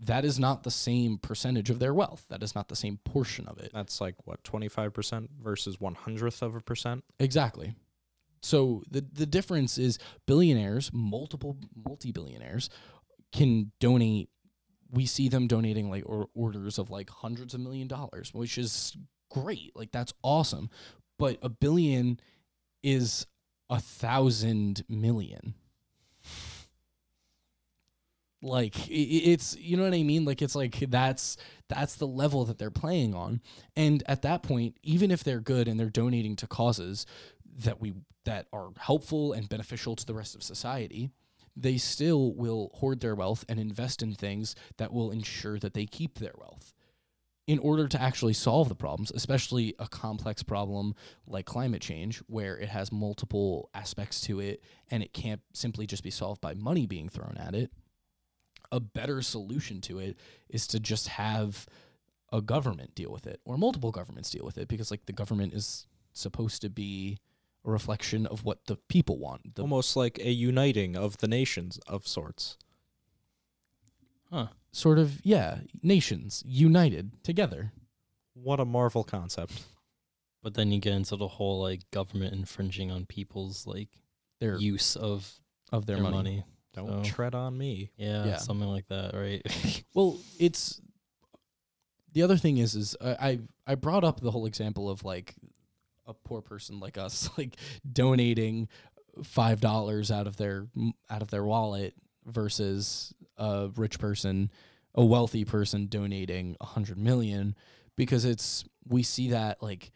that 0.00 0.24
is 0.24 0.38
not 0.38 0.62
the 0.62 0.70
same 0.70 1.18
percentage 1.18 1.70
of 1.70 1.78
their 1.78 1.92
wealth. 1.92 2.24
That 2.30 2.42
is 2.42 2.54
not 2.54 2.68
the 2.68 2.76
same 2.76 2.98
portion 3.04 3.46
of 3.46 3.58
it. 3.58 3.70
That's 3.72 4.00
like 4.00 4.14
what 4.26 4.42
twenty 4.42 4.68
five 4.68 4.94
percent 4.94 5.30
versus 5.42 5.78
one 5.78 5.94
hundredth 5.94 6.42
of 6.42 6.54
a 6.54 6.60
percent. 6.60 7.04
Exactly. 7.18 7.74
So 8.42 8.82
the 8.90 9.04
the 9.12 9.26
difference 9.26 9.76
is 9.76 9.98
billionaires, 10.26 10.90
multiple 10.92 11.58
multi 11.86 12.12
billionaires, 12.12 12.70
can 13.32 13.72
donate. 13.78 14.30
We 14.92 15.06
see 15.06 15.28
them 15.28 15.46
donating 15.46 15.90
like 15.90 16.04
or 16.06 16.28
orders 16.34 16.78
of 16.78 16.90
like 16.90 17.10
hundreds 17.10 17.54
of 17.54 17.60
million 17.60 17.88
dollars, 17.88 18.34
which 18.34 18.58
is 18.58 18.96
great. 19.30 19.74
Like 19.76 19.92
that's 19.92 20.12
awesome. 20.22 20.70
But 21.18 21.38
a 21.42 21.48
billion 21.48 22.18
is 22.82 23.26
a 23.68 23.78
thousand 23.80 24.84
million. 24.88 25.54
Like 28.42 28.74
i- 28.78 28.82
i- 28.92 29.26
it's 29.32 29.56
you 29.58 29.76
know 29.76 29.82
what 29.84 29.92
I 29.94 30.02
mean? 30.02 30.24
Like 30.24 30.40
it's 30.40 30.54
like 30.54 30.78
that's 30.88 31.36
that's 31.68 31.96
the 31.96 32.06
level 32.06 32.44
that 32.46 32.58
they're 32.58 32.70
playing 32.70 33.14
on. 33.14 33.42
And 33.76 34.02
at 34.06 34.22
that 34.22 34.42
point, 34.42 34.76
even 34.82 35.10
if 35.10 35.22
they're 35.22 35.40
good 35.40 35.68
and 35.68 35.78
they're 35.78 35.90
donating 35.90 36.36
to 36.36 36.46
causes 36.46 37.04
that 37.58 37.80
we 37.80 37.92
that 38.24 38.46
are 38.52 38.70
helpful 38.78 39.32
and 39.34 39.48
beneficial 39.48 39.94
to 39.96 40.06
the 40.06 40.14
rest 40.14 40.34
of 40.34 40.42
society, 40.42 41.10
they 41.60 41.76
still 41.78 42.32
will 42.34 42.70
hoard 42.74 43.00
their 43.00 43.14
wealth 43.14 43.44
and 43.48 43.58
invest 43.58 44.02
in 44.02 44.14
things 44.14 44.54
that 44.78 44.92
will 44.92 45.10
ensure 45.10 45.58
that 45.58 45.74
they 45.74 45.86
keep 45.86 46.18
their 46.18 46.34
wealth 46.38 46.72
in 47.46 47.58
order 47.58 47.88
to 47.88 48.00
actually 48.00 48.32
solve 48.32 48.68
the 48.68 48.74
problems, 48.74 49.10
especially 49.14 49.74
a 49.78 49.88
complex 49.88 50.42
problem 50.42 50.94
like 51.26 51.46
climate 51.46 51.82
change, 51.82 52.18
where 52.28 52.56
it 52.56 52.68
has 52.68 52.92
multiple 52.92 53.70
aspects 53.74 54.20
to 54.20 54.40
it 54.40 54.62
and 54.90 55.02
it 55.02 55.12
can't 55.12 55.40
simply 55.52 55.86
just 55.86 56.04
be 56.04 56.10
solved 56.10 56.40
by 56.40 56.54
money 56.54 56.86
being 56.86 57.08
thrown 57.08 57.36
at 57.36 57.54
it. 57.54 57.70
A 58.72 58.78
better 58.78 59.20
solution 59.20 59.80
to 59.82 59.98
it 59.98 60.16
is 60.48 60.66
to 60.68 60.78
just 60.78 61.08
have 61.08 61.66
a 62.32 62.40
government 62.40 62.94
deal 62.94 63.10
with 63.10 63.26
it 63.26 63.40
or 63.44 63.58
multiple 63.58 63.90
governments 63.90 64.30
deal 64.30 64.44
with 64.44 64.56
it 64.56 64.68
because 64.68 64.92
like 64.92 65.04
the 65.06 65.12
government 65.12 65.52
is 65.52 65.88
supposed 66.12 66.62
to 66.62 66.70
be 66.70 67.18
a 67.64 67.70
reflection 67.70 68.26
of 68.26 68.44
what 68.44 68.66
the 68.66 68.76
people 68.76 69.18
want. 69.18 69.54
The 69.54 69.62
Almost 69.62 69.96
like 69.96 70.18
a 70.18 70.30
uniting 70.30 70.96
of 70.96 71.18
the 71.18 71.28
nations 71.28 71.78
of 71.86 72.06
sorts. 72.06 72.56
Huh. 74.30 74.46
sort 74.70 74.98
of 74.98 75.20
yeah, 75.24 75.58
nations 75.82 76.42
united 76.46 77.22
together. 77.24 77.72
What 78.34 78.60
a 78.60 78.64
Marvel 78.64 79.02
concept. 79.02 79.64
But 80.42 80.54
then 80.54 80.70
you 80.70 80.78
get 80.80 80.94
into 80.94 81.16
the 81.16 81.26
whole 81.28 81.60
like 81.60 81.90
government 81.90 82.32
infringing 82.32 82.90
on 82.90 83.06
people's 83.06 83.66
like 83.66 83.88
Their 84.38 84.56
use 84.56 84.94
of 84.96 85.30
of 85.72 85.86
their, 85.86 85.96
their, 85.96 86.02
money. 86.04 86.16
money. 86.16 86.44
Don't 86.72 87.04
So- 87.04 87.10
tread 87.10 87.34
on 87.34 87.58
me. 87.58 87.90
Yeah, 87.96 88.24
Yeah. 88.24 88.36
something 88.36 88.68
like 88.68 88.86
that, 88.88 89.14
right? 89.14 89.42
Well, 89.94 90.18
it's 90.38 90.80
the 92.12 92.22
other 92.22 92.36
thing 92.36 92.58
is 92.58 92.76
is 92.76 92.96
I 93.00 93.10
I 93.30 93.38
I 93.66 93.74
brought 93.74 94.04
up 94.04 94.20
the 94.20 94.30
whole 94.30 94.46
example 94.46 94.88
of 94.88 95.04
like 95.04 95.34
a 96.10 96.14
poor 96.14 96.42
person 96.42 96.80
like 96.80 96.98
us 96.98 97.30
like 97.38 97.56
donating 97.90 98.68
five 99.24 99.60
dollars 99.60 100.10
out 100.10 100.26
of 100.26 100.36
their 100.36 100.66
out 101.08 101.22
of 101.22 101.30
their 101.30 101.44
wallet 101.44 101.94
versus 102.26 103.14
a 103.38 103.70
rich 103.76 103.98
person, 103.98 104.50
a 104.94 105.04
wealthy 105.04 105.44
person 105.44 105.86
donating 105.86 106.56
a 106.60 106.66
hundred 106.66 106.98
million, 106.98 107.54
because 107.96 108.24
it's 108.24 108.64
we 108.86 109.02
see 109.02 109.30
that 109.30 109.62
like 109.62 109.92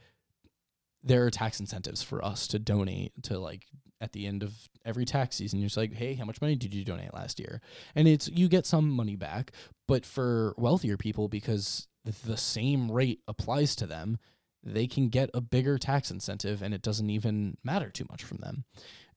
there 1.03 1.27
are 1.27 1.31
tax 1.31 1.61
incentives 1.61 2.03
for 2.03 2.25
us 2.25 2.47
to 2.49 2.59
donate 2.59 3.13
to 3.25 3.39
like 3.39 3.67
at 4.01 4.13
the 4.13 4.27
end 4.27 4.43
of 4.43 4.53
every 4.85 5.05
tax 5.05 5.37
season. 5.37 5.59
You're 5.61 5.69
just 5.69 5.77
like, 5.77 5.95
hey, 5.95 6.15
how 6.15 6.25
much 6.25 6.41
money 6.41 6.57
did 6.57 6.75
you 6.75 6.85
donate 6.85 7.15
last 7.15 7.39
year? 7.39 7.61
And 7.95 8.09
it's 8.09 8.29
you 8.29 8.49
get 8.49 8.67
some 8.67 8.91
money 8.91 9.17
back, 9.17 9.53
but 9.87 10.05
for 10.05 10.55
wealthier 10.57 10.97
people, 10.97 11.29
because 11.29 11.87
the 12.05 12.37
same 12.37 12.91
rate 12.91 13.21
applies 13.27 13.77
to 13.77 13.87
them, 13.87 14.19
they 14.65 14.87
can 14.87 15.09
get 15.09 15.31
a 15.35 15.41
bigger 15.41 15.79
tax 15.79 16.11
incentive 16.11 16.63
and 16.63 16.73
it 16.73 16.83
doesn't 16.83 17.11
even 17.11 17.57
matter 17.63 17.91
too 17.91 18.07
much 18.11 18.25
from 18.25 18.39
them. 18.39 18.65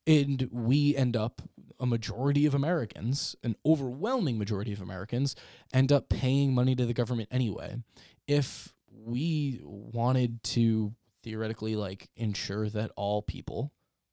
And 0.05 0.47
we 0.51 0.95
end 0.95 1.15
up, 1.15 1.41
a 1.79 1.85
majority 1.85 2.45
of 2.45 2.55
Americans, 2.55 3.35
an 3.43 3.55
overwhelming 3.65 4.37
majority 4.37 4.73
of 4.73 4.81
Americans, 4.81 5.35
end 5.73 5.91
up 5.91 6.09
paying 6.09 6.53
money 6.53 6.75
to 6.75 6.85
the 6.85 6.93
government 6.93 7.29
anyway. 7.31 7.77
If 8.25 8.73
we 8.89 9.61
wanted 9.63 10.43
to 10.43 10.93
theoretically 11.23 11.75
like 11.75 12.09
ensure 12.15 12.69
that 12.69 12.91
all 12.95 13.21
people 13.21 13.71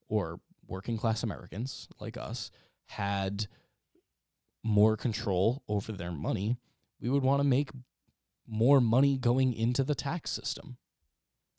or 0.08 0.40
working 0.66 0.98
class 0.98 1.22
Americans 1.22 1.88
like 2.00 2.16
us 2.16 2.50
had 2.86 3.46
more 4.62 4.96
control 4.96 5.62
over 5.68 5.92
their 5.92 6.12
money, 6.12 6.56
we 7.00 7.08
would 7.08 7.22
want 7.22 7.40
to 7.40 7.44
make 7.44 7.70
more 8.46 8.80
money 8.80 9.16
going 9.16 9.52
into 9.52 9.84
the 9.84 9.94
tax 9.94 10.30
system. 10.30 10.76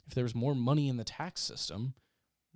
If 0.08 0.14
there's 0.14 0.36
more 0.36 0.54
money 0.56 0.88
in 0.88 0.98
the 0.98 1.04
tax 1.04 1.42
system, 1.42 1.94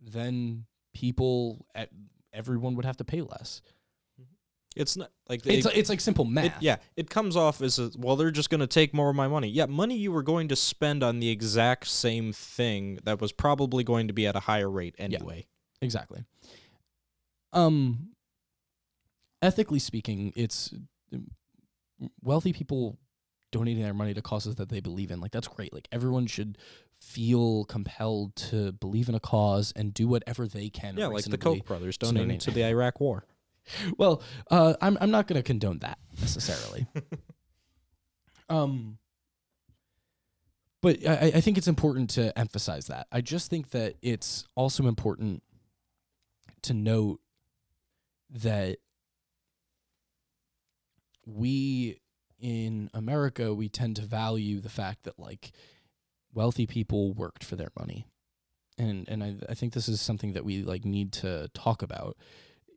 then 0.01 0.65
people 0.93 1.65
at 1.75 1.89
everyone 2.33 2.75
would 2.75 2.85
have 2.85 2.97
to 2.97 3.03
pay 3.03 3.21
less. 3.21 3.61
It's 4.75 4.95
not 4.95 5.11
like 5.27 5.45
It's 5.47 5.65
it- 5.65 5.75
it's 5.77 5.89
like 5.89 5.99
simple 5.99 6.25
math. 6.25 6.45
It, 6.45 6.61
yeah, 6.61 6.77
it 6.95 7.09
comes 7.09 7.35
off 7.35 7.59
as 7.61 7.79
a, 7.79 7.89
well, 7.97 8.15
they're 8.15 8.29
just 8.31 8.49
going 8.51 8.61
to 8.61 8.67
take 8.67 8.93
more 8.93 9.09
of 9.09 9.15
my 9.15 9.27
money. 9.27 9.49
Yeah, 9.49 9.65
money 9.65 9.97
you 9.97 10.11
were 10.11 10.21
going 10.23 10.47
to 10.49 10.55
spend 10.55 11.03
on 11.03 11.19
the 11.19 11.29
exact 11.29 11.87
same 11.87 12.31
thing 12.31 12.99
that 13.03 13.19
was 13.19 13.31
probably 13.31 13.83
going 13.83 14.07
to 14.07 14.13
be 14.13 14.27
at 14.27 14.35
a 14.35 14.39
higher 14.41 14.69
rate 14.69 14.95
anyway. 14.99 15.47
Exactly. 15.81 16.23
Um 17.51 18.09
ethically 19.41 19.79
speaking, 19.79 20.33
it's 20.35 20.71
wealthy 22.21 22.53
people 22.53 22.99
donating 23.51 23.81
their 23.81 23.93
money 23.93 24.13
to 24.13 24.21
causes 24.21 24.55
that 24.55 24.69
they 24.69 24.79
believe 24.79 25.09
in. 25.11 25.19
Like 25.19 25.31
that's 25.31 25.47
great. 25.47 25.73
Like 25.73 25.87
everyone 25.91 26.27
should 26.27 26.57
feel 26.99 27.65
compelled 27.65 28.35
to 28.35 28.71
believe 28.73 29.09
in 29.09 29.15
a 29.15 29.19
cause 29.19 29.73
and 29.75 29.93
do 29.93 30.07
whatever 30.07 30.47
they 30.47 30.69
can. 30.69 30.97
Yeah, 30.97 31.07
like 31.07 31.25
the 31.25 31.37
Koch 31.37 31.65
brothers 31.65 31.97
donating 31.97 32.39
to 32.39 32.51
the 32.51 32.63
Iraq 32.63 32.99
War. 32.99 33.25
Well, 33.99 34.23
uh, 34.49 34.73
I'm 34.81 34.97
I'm 34.99 35.11
not 35.11 35.27
going 35.27 35.37
to 35.37 35.43
condone 35.43 35.77
that 35.79 35.99
necessarily. 36.19 36.87
um, 38.49 38.97
but 40.81 41.07
I, 41.07 41.33
I 41.35 41.41
think 41.41 41.59
it's 41.59 41.67
important 41.67 42.09
to 42.11 42.35
emphasize 42.35 42.87
that. 42.87 43.05
I 43.11 43.21
just 43.21 43.51
think 43.51 43.69
that 43.69 43.93
it's 44.01 44.47
also 44.55 44.87
important 44.87 45.43
to 46.63 46.73
note 46.73 47.19
that 48.31 48.79
we 51.25 51.99
in 52.39 52.89
America 52.93 53.53
we 53.53 53.67
tend 53.67 53.97
to 53.97 54.01
value 54.01 54.61
the 54.61 54.69
fact 54.69 55.03
that 55.03 55.19
like 55.19 55.51
wealthy 56.33 56.65
people 56.65 57.13
worked 57.13 57.43
for 57.43 57.55
their 57.55 57.71
money. 57.77 58.05
And 58.77 59.07
and 59.09 59.23
I 59.23 59.35
I 59.49 59.53
think 59.53 59.73
this 59.73 59.89
is 59.89 60.01
something 60.01 60.33
that 60.33 60.45
we 60.45 60.63
like 60.63 60.85
need 60.85 61.11
to 61.13 61.49
talk 61.53 61.81
about 61.81 62.17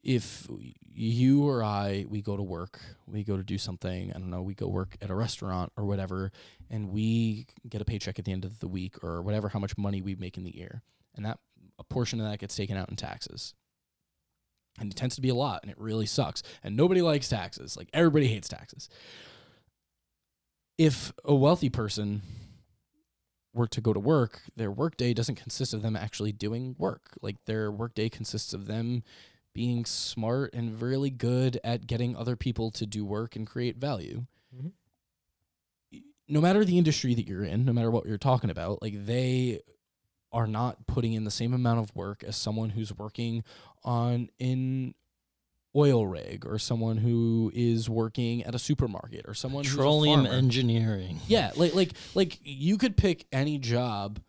if 0.02 0.48
you 0.82 1.48
or 1.48 1.62
I 1.62 2.04
we 2.08 2.22
go 2.22 2.36
to 2.36 2.42
work, 2.42 2.80
we 3.06 3.22
go 3.22 3.36
to 3.36 3.44
do 3.44 3.56
something, 3.56 4.10
I 4.10 4.18
don't 4.18 4.30
know, 4.30 4.42
we 4.42 4.54
go 4.54 4.66
work 4.66 4.96
at 5.00 5.10
a 5.10 5.14
restaurant 5.14 5.72
or 5.76 5.84
whatever, 5.84 6.32
and 6.70 6.90
we 6.90 7.46
get 7.68 7.80
a 7.80 7.84
paycheck 7.84 8.18
at 8.18 8.24
the 8.24 8.32
end 8.32 8.44
of 8.44 8.58
the 8.58 8.68
week 8.68 9.02
or 9.02 9.22
whatever 9.22 9.48
how 9.48 9.60
much 9.60 9.78
money 9.78 10.02
we 10.02 10.16
make 10.16 10.36
in 10.36 10.44
the 10.44 10.56
year. 10.56 10.82
And 11.14 11.24
that 11.24 11.38
a 11.78 11.84
portion 11.84 12.20
of 12.20 12.28
that 12.28 12.40
gets 12.40 12.56
taken 12.56 12.76
out 12.76 12.88
in 12.88 12.96
taxes. 12.96 13.54
And 14.80 14.90
it 14.90 14.96
tends 14.96 15.14
to 15.16 15.20
be 15.20 15.28
a 15.28 15.34
lot 15.34 15.60
and 15.62 15.70
it 15.70 15.78
really 15.78 16.06
sucks. 16.06 16.42
And 16.64 16.76
nobody 16.76 17.02
likes 17.02 17.28
taxes. 17.28 17.76
Like 17.76 17.88
everybody 17.92 18.26
hates 18.26 18.48
taxes. 18.48 18.88
If 20.78 21.12
a 21.24 21.34
wealthy 21.34 21.68
person 21.68 22.22
were 23.54 23.66
to 23.68 23.80
go 23.80 23.92
to 23.92 24.00
work, 24.00 24.42
their 24.56 24.70
workday 24.70 25.12
doesn't 25.14 25.34
consist 25.36 25.74
of 25.74 25.82
them 25.82 25.96
actually 25.96 26.32
doing 26.32 26.74
work. 26.78 27.16
Like 27.20 27.36
their 27.44 27.70
workday 27.70 28.08
consists 28.08 28.54
of 28.54 28.66
them 28.66 29.02
being 29.54 29.84
smart 29.84 30.54
and 30.54 30.80
really 30.80 31.10
good 31.10 31.60
at 31.62 31.86
getting 31.86 32.16
other 32.16 32.36
people 32.36 32.70
to 32.70 32.86
do 32.86 33.04
work 33.04 33.36
and 33.36 33.46
create 33.46 33.76
value. 33.76 34.26
Mhm. 34.54 34.72
No 36.28 36.40
matter 36.40 36.64
the 36.64 36.78
industry 36.78 37.14
that 37.14 37.26
you're 37.26 37.44
in, 37.44 37.64
no 37.64 37.72
matter 37.72 37.90
what 37.90 38.06
you're 38.06 38.16
talking 38.16 38.48
about, 38.48 38.80
like 38.80 39.04
they 39.04 39.60
are 40.32 40.46
not 40.46 40.86
putting 40.86 41.12
in 41.12 41.24
the 41.24 41.30
same 41.30 41.52
amount 41.52 41.78
of 41.80 41.94
work 41.94 42.24
as 42.24 42.36
someone 42.36 42.70
who's 42.70 42.96
working 42.96 43.44
on 43.84 44.30
an 44.40 44.94
oil 45.74 46.06
rig 46.06 46.44
or 46.46 46.58
someone 46.58 46.98
who 46.98 47.50
is 47.54 47.88
working 47.88 48.42
at 48.44 48.54
a 48.54 48.58
supermarket 48.58 49.24
or 49.26 49.34
someone 49.34 49.64
who's 49.64 49.72
a 49.72 49.76
Petroleum 49.76 50.26
engineering. 50.26 51.20
Yeah, 51.26 51.52
like 51.56 51.74
like 51.74 51.92
like 52.14 52.38
you 52.42 52.78
could 52.78 52.96
pick 52.96 53.26
any 53.32 53.58
job 53.58 54.20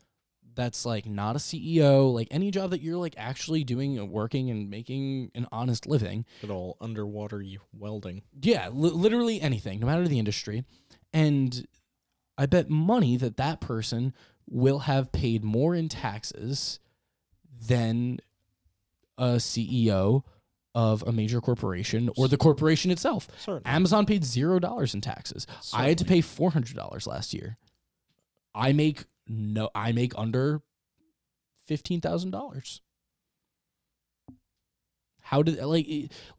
that's 0.55 0.85
like 0.85 1.05
not 1.05 1.35
a 1.35 1.39
CEO, 1.39 2.13
like 2.13 2.27
any 2.31 2.51
job 2.51 2.71
that 2.71 2.81
you're 2.81 2.97
like 2.97 3.15
actually 3.17 3.63
doing 3.63 3.97
and 3.97 4.09
working 4.09 4.49
and 4.49 4.69
making 4.69 5.31
an 5.35 5.47
honest 5.51 5.87
living. 5.87 6.25
Good 6.41 6.49
all 6.51 6.77
underwater 6.79 7.43
welding. 7.77 8.21
Yeah, 8.41 8.69
li- 8.71 8.91
literally 8.91 9.41
anything, 9.41 9.79
no 9.79 9.87
matter 9.87 10.07
the 10.07 10.19
industry. 10.19 10.63
And 11.11 11.67
I 12.37 12.45
bet 12.45 12.69
money 12.69 13.17
that 13.17 13.37
that 13.37 13.61
person 13.61 14.13
will 14.47 14.79
have 14.79 15.11
paid 15.11 15.43
more 15.43 15.75
in 15.75 15.89
taxes 15.89 16.79
than 17.67 18.19
a 19.17 19.35
CEO 19.35 20.23
of 20.75 21.03
a 21.03 21.11
major 21.11 21.39
corporation 21.39 22.09
or 22.17 22.27
the 22.27 22.37
corporation 22.37 22.91
itself. 22.91 23.27
Certainly. 23.37 23.63
Amazon 23.65 24.05
paid 24.05 24.23
zero 24.23 24.59
dollars 24.59 24.93
in 24.93 25.01
taxes. 25.01 25.45
I 25.73 25.89
had 25.89 25.97
to 25.99 26.05
pay 26.05 26.21
four 26.21 26.51
hundred 26.51 26.75
dollars 26.75 27.05
last 27.07 27.33
year. 27.33 27.57
I 28.55 28.73
make 28.73 29.05
no. 29.27 29.69
I 29.75 29.91
make 29.91 30.13
under 30.17 30.61
fifteen 31.67 32.01
thousand 32.01 32.31
dollars. 32.31 32.81
How 35.21 35.41
did 35.41 35.63
like 35.63 35.87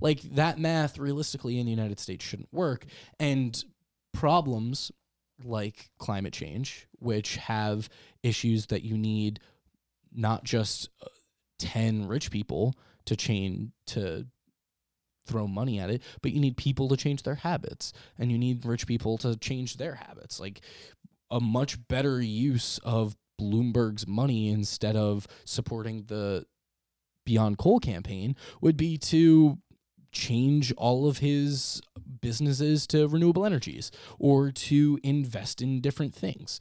like 0.00 0.20
that 0.34 0.58
math 0.58 0.98
realistically 0.98 1.58
in 1.58 1.66
the 1.66 1.72
United 1.72 1.98
States 2.00 2.24
shouldn't 2.24 2.52
work, 2.52 2.84
and 3.18 3.62
problems 4.12 4.92
like 5.42 5.90
climate 5.98 6.32
change, 6.32 6.86
which 6.98 7.36
have 7.36 7.88
issues 8.22 8.66
that 8.66 8.82
you 8.82 8.96
need 8.96 9.40
not 10.12 10.44
just 10.44 10.88
uh, 11.02 11.06
ten 11.58 12.06
rich 12.06 12.30
people 12.30 12.74
to 13.06 13.16
change 13.16 13.70
to 13.86 14.26
throw 15.26 15.46
money 15.46 15.78
at 15.78 15.90
it, 15.90 16.02
but 16.22 16.32
you 16.32 16.40
need 16.40 16.56
people 16.56 16.88
to 16.88 16.96
change 16.96 17.22
their 17.22 17.36
habits 17.36 17.92
and 18.18 18.30
you 18.30 18.38
need 18.38 18.64
rich 18.64 18.86
people 18.86 19.16
to 19.18 19.36
change 19.36 19.76
their 19.76 19.94
habits. 19.94 20.38
Like 20.38 20.60
a 21.30 21.40
much 21.40 21.88
better 21.88 22.20
use 22.20 22.78
of 22.84 23.16
Bloomberg's 23.40 24.06
money 24.06 24.48
instead 24.48 24.96
of 24.96 25.26
supporting 25.44 26.04
the 26.06 26.46
Beyond 27.24 27.58
Coal 27.58 27.80
campaign 27.80 28.36
would 28.60 28.76
be 28.76 28.98
to 28.98 29.58
change 30.12 30.72
all 30.76 31.08
of 31.08 31.18
his 31.18 31.82
businesses 32.20 32.86
to 32.86 33.08
renewable 33.08 33.44
energies 33.44 33.90
or 34.18 34.50
to 34.52 34.98
invest 35.02 35.60
in 35.60 35.80
different 35.80 36.14
things. 36.14 36.60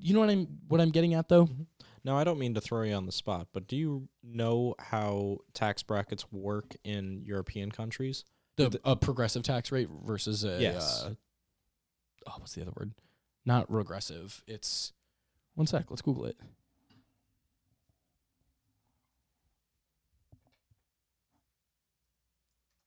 You 0.00 0.14
know 0.14 0.20
what 0.20 0.30
I'm 0.30 0.46
what 0.68 0.80
I'm 0.80 0.90
getting 0.90 1.14
at 1.14 1.28
though? 1.28 1.46
Mm-hmm. 1.46 1.62
Now, 2.06 2.16
I 2.16 2.22
don't 2.22 2.38
mean 2.38 2.54
to 2.54 2.60
throw 2.60 2.82
you 2.82 2.94
on 2.94 3.04
the 3.04 3.10
spot, 3.10 3.48
but 3.52 3.66
do 3.66 3.74
you 3.76 4.08
know 4.22 4.76
how 4.78 5.38
tax 5.54 5.82
brackets 5.82 6.24
work 6.30 6.76
in 6.84 7.20
European 7.24 7.72
countries? 7.72 8.24
The 8.54 8.78
a 8.84 8.94
progressive 8.94 9.42
tax 9.42 9.72
rate 9.72 9.88
versus 10.04 10.44
a 10.44 10.56
Yes. 10.60 11.02
uh, 11.02 11.14
oh, 12.28 12.34
what's 12.38 12.54
the 12.54 12.62
other 12.62 12.70
word? 12.78 12.92
Not 13.44 13.68
regressive. 13.68 14.44
It's 14.46 14.92
one 15.56 15.66
sec. 15.66 15.86
Let's 15.90 16.00
Google 16.00 16.26
it. 16.26 16.36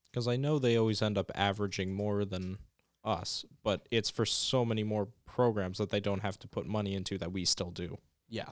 Because 0.09 0.29
I 0.29 0.37
know 0.37 0.59
they 0.59 0.77
always 0.77 1.01
end 1.01 1.17
up 1.17 1.29
averaging 1.35 1.93
more 1.93 2.23
than 2.23 2.57
us, 3.03 3.43
but 3.63 3.85
it's 3.91 4.09
for 4.09 4.25
so 4.25 4.63
many 4.63 4.85
more 4.85 5.09
programs 5.25 5.77
that 5.77 5.89
they 5.89 5.99
don't 5.99 6.21
have 6.21 6.39
to 6.39 6.47
put 6.47 6.65
money 6.65 6.95
into 6.95 7.17
that 7.17 7.33
we 7.33 7.43
still 7.43 7.71
do. 7.71 7.97
Yeah. 8.29 8.51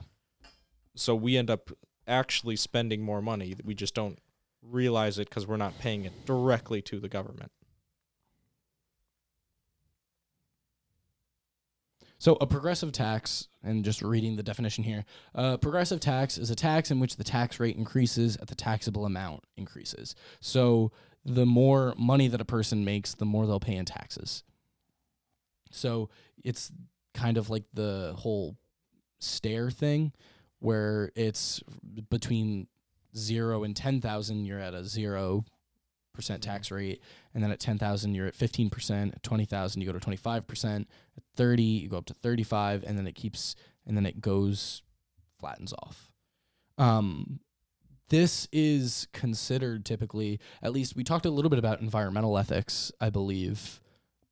So 0.98 1.14
we 1.14 1.36
end 1.36 1.50
up 1.50 1.70
actually 2.06 2.56
spending 2.56 3.02
more 3.02 3.22
money. 3.22 3.54
We 3.64 3.74
just 3.74 3.94
don't 3.94 4.18
realize 4.62 5.18
it 5.18 5.28
because 5.28 5.46
we're 5.46 5.56
not 5.56 5.78
paying 5.78 6.04
it 6.04 6.26
directly 6.26 6.82
to 6.82 6.98
the 6.98 7.08
government. 7.08 7.52
So 12.20 12.36
a 12.40 12.46
progressive 12.46 12.90
tax, 12.90 13.46
and 13.62 13.84
just 13.84 14.02
reading 14.02 14.34
the 14.34 14.42
definition 14.42 14.82
here, 14.82 15.04
uh, 15.36 15.56
progressive 15.58 16.00
tax 16.00 16.36
is 16.36 16.50
a 16.50 16.56
tax 16.56 16.90
in 16.90 16.98
which 16.98 17.14
the 17.14 17.22
tax 17.22 17.60
rate 17.60 17.76
increases 17.76 18.36
at 18.38 18.48
the 18.48 18.56
taxable 18.56 19.06
amount 19.06 19.44
increases. 19.56 20.16
So 20.40 20.90
the 21.24 21.46
more 21.46 21.94
money 21.96 22.26
that 22.26 22.40
a 22.40 22.44
person 22.44 22.84
makes, 22.84 23.14
the 23.14 23.24
more 23.24 23.46
they'll 23.46 23.60
pay 23.60 23.76
in 23.76 23.84
taxes. 23.84 24.42
So 25.70 26.10
it's 26.42 26.72
kind 27.14 27.36
of 27.36 27.50
like 27.50 27.64
the 27.72 28.14
whole 28.16 28.56
stair 29.20 29.70
thing, 29.70 30.12
where 30.60 31.10
it's 31.14 31.62
between 32.10 32.68
zero 33.16 33.64
and 33.64 33.74
ten 33.74 34.00
thousand, 34.00 34.44
you're 34.44 34.60
at 34.60 34.74
a 34.74 34.84
zero 34.84 35.44
percent 36.14 36.42
tax 36.42 36.70
rate, 36.70 37.00
and 37.32 37.42
then 37.42 37.50
at 37.50 37.60
ten 37.60 37.78
thousand, 37.78 38.14
you're 38.14 38.26
at 38.26 38.34
fifteen 38.34 38.70
percent. 38.70 39.14
At 39.14 39.22
twenty 39.22 39.44
thousand, 39.44 39.80
you 39.80 39.86
go 39.86 39.92
to 39.92 40.00
twenty 40.00 40.16
five 40.16 40.46
percent. 40.46 40.88
At 41.16 41.22
thirty, 41.36 41.62
you 41.62 41.88
go 41.88 41.98
up 41.98 42.06
to 42.06 42.14
thirty 42.14 42.42
five, 42.42 42.84
and 42.86 42.98
then 42.98 43.06
it 43.06 43.14
keeps, 43.14 43.54
and 43.86 43.96
then 43.96 44.06
it 44.06 44.20
goes 44.20 44.82
flattens 45.38 45.72
off. 45.72 46.10
Um, 46.76 47.40
this 48.08 48.48
is 48.52 49.06
considered 49.12 49.84
typically, 49.84 50.40
at 50.62 50.72
least 50.72 50.96
we 50.96 51.04
talked 51.04 51.26
a 51.26 51.30
little 51.30 51.50
bit 51.50 51.58
about 51.58 51.80
environmental 51.80 52.38
ethics, 52.38 52.90
I 53.00 53.10
believe, 53.10 53.80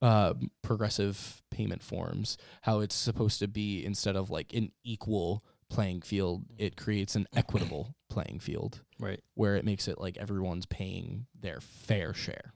uh, 0.01 0.35
progressive 0.63 1.43
payment 1.51 1.83
forms, 1.83 2.39
how 2.63 2.81
it's 2.81 2.95
supposed 2.95 3.39
to 3.41 3.49
be 3.49 3.85
instead 3.85 4.17
of 4.17 4.31
like 4.31 4.53
an 4.55 4.73
equal 4.83 5.45
playing 5.69 6.03
field, 6.03 6.45
it 6.59 6.77
creates 6.77 7.17
an 7.17 7.27
equitable 7.35 7.95
playing 8.09 8.39
field 8.41 8.81
Right. 8.99 9.21
where 9.35 9.57
it 9.57 9.65
makes 9.65 9.89
it 9.89 10.01
like 10.01 10.17
everyone's 10.17 10.67
paying 10.67 11.27
their 11.39 11.61
fair 11.61 12.15
share, 12.15 12.53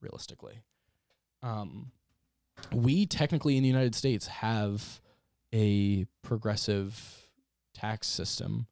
realistically. 0.00 0.60
Um, 1.42 1.92
we 2.72 3.06
technically 3.06 3.56
in 3.56 3.62
the 3.62 3.68
United 3.68 3.94
States 3.94 4.26
have 4.26 5.00
a 5.54 6.06
progressive 6.22 7.28
tax 7.74 8.06
system. 8.06 8.66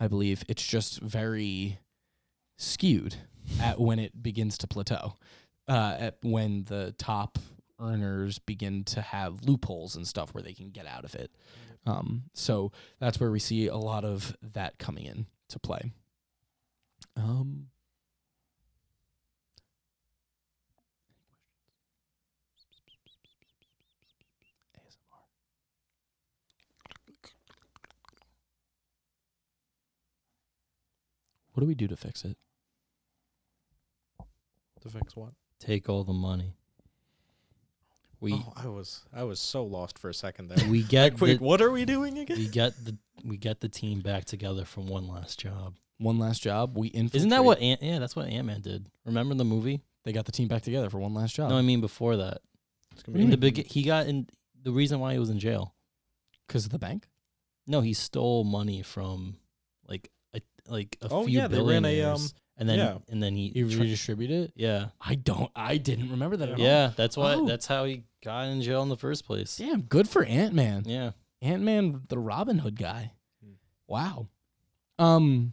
I 0.00 0.08
believe 0.08 0.44
it's 0.48 0.66
just 0.66 1.00
very 1.00 1.78
skewed 2.56 3.16
at 3.60 3.80
when 3.80 3.98
it 3.98 4.22
begins 4.22 4.58
to 4.58 4.66
plateau. 4.66 5.14
Uh, 5.68 5.96
at 5.98 6.16
when 6.22 6.64
the 6.64 6.94
top 6.96 7.38
earners 7.78 8.38
begin 8.38 8.82
to 8.84 9.02
have 9.02 9.42
loopholes 9.44 9.94
and 9.96 10.06
stuff 10.08 10.32
where 10.34 10.42
they 10.42 10.54
can 10.54 10.70
get 10.70 10.86
out 10.86 11.04
of 11.04 11.14
it. 11.14 11.30
Um, 11.88 12.24
so 12.34 12.70
that's 13.00 13.18
where 13.18 13.30
we 13.30 13.38
see 13.38 13.66
a 13.66 13.76
lot 13.76 14.04
of 14.04 14.36
that 14.42 14.78
coming 14.78 15.06
in 15.06 15.26
to 15.48 15.58
play. 15.58 15.92
Um, 17.16 17.68
What 31.54 31.62
do 31.62 31.66
we 31.66 31.74
do 31.74 31.88
to 31.88 31.96
fix 31.96 32.24
it? 32.24 32.36
To 34.82 34.88
fix 34.88 35.16
what? 35.16 35.32
Take 35.58 35.88
all 35.88 36.04
the 36.04 36.12
money. 36.12 36.57
We 38.20 38.32
oh, 38.34 38.52
I 38.56 38.66
was 38.68 39.04
I 39.14 39.22
was 39.24 39.38
so 39.40 39.64
lost 39.64 39.98
for 39.98 40.08
a 40.10 40.14
second 40.14 40.48
there. 40.48 40.68
we 40.68 40.82
get 40.82 41.12
Like, 41.12 41.20
wait, 41.20 41.38
the, 41.38 41.44
what 41.44 41.60
are 41.62 41.70
we 41.70 41.84
doing 41.84 42.18
again? 42.18 42.36
we 42.38 42.48
get 42.48 42.72
the 42.84 42.96
we 43.24 43.36
get 43.36 43.60
the 43.60 43.68
team 43.68 44.00
back 44.00 44.24
together 44.24 44.64
for 44.64 44.80
one 44.80 45.06
last 45.08 45.38
job. 45.40 45.74
One 45.98 46.18
last 46.18 46.42
job. 46.42 46.76
We 46.76 46.88
infiltrate. 46.88 47.16
Isn't 47.16 47.30
that 47.30 47.44
what 47.44 47.60
Ant? 47.60 47.82
Yeah, 47.82 47.98
that's 47.98 48.14
what 48.16 48.28
Ant 48.28 48.46
Man 48.46 48.60
did. 48.60 48.88
Remember 49.04 49.34
the 49.34 49.44
movie? 49.44 49.82
they 50.04 50.12
got 50.12 50.24
the 50.24 50.32
team 50.32 50.48
back 50.48 50.62
together 50.62 50.88
for 50.88 50.98
one 50.98 51.12
last 51.12 51.34
job? 51.34 51.50
No, 51.50 51.56
I 51.56 51.62
mean 51.62 51.80
before 51.80 52.16
that. 52.16 52.38
It's 52.92 53.02
gonna 53.02 53.18
What 53.18 53.24
In 53.24 53.30
the 53.30 53.36
big, 53.36 53.66
he 53.66 53.82
got 53.82 54.06
in. 54.06 54.26
The 54.62 54.72
reason 54.72 55.00
why 55.00 55.12
he 55.12 55.18
was 55.18 55.30
in 55.30 55.38
jail. 55.38 55.74
because 56.46 56.64
of 56.64 56.70
the 56.72 56.78
bank. 56.78 57.06
No, 57.66 57.80
he 57.82 57.92
stole 57.92 58.42
money 58.44 58.82
from 58.82 59.36
like 59.86 60.10
a 60.34 60.40
like 60.66 60.96
a 61.02 61.08
Oh, 61.10 61.24
few 61.26 61.38
yeah, 61.38 61.46
they 61.48 61.58
ran 61.58 61.84
a, 61.84 62.02
um, 62.02 62.14
billionaires, 62.14 62.34
and 62.58 62.68
then 62.68 62.78
yeah. 62.78 62.98
and 63.08 63.22
then 63.22 63.34
he, 63.34 63.48
He 63.50 63.62
tra- 63.62 63.80
redistributed 63.82 64.44
it. 64.46 64.52
yeah 64.56 64.88
I 65.00 65.14
don't. 65.14 65.50
I 65.56 65.76
didn't 65.78 66.10
remember 66.10 66.36
that 66.38 66.48
at 66.50 66.58
all. 66.58 66.64
yeah 66.64 66.90
that's 66.96 67.16
why 67.16 67.34
Oh. 67.34 67.46
that's 67.46 67.66
how 67.66 67.84
he 67.84 68.02
got 68.24 68.48
in 68.48 68.60
jail 68.62 68.82
in 68.82 68.88
the 68.88 68.96
first 68.96 69.24
place. 69.26 69.56
Damn, 69.56 69.82
good 69.82 70.08
for 70.08 70.24
Ant 70.24 70.52
Man. 70.54 70.82
Yeah, 70.86 71.12
Ant 71.40 71.62
Man, 71.62 72.02
the 72.08 72.18
Robin 72.18 72.58
Hood 72.58 72.76
guy. 72.78 73.12
Hmm. 73.44 73.52
Wow. 73.86 74.28
Um, 74.98 75.52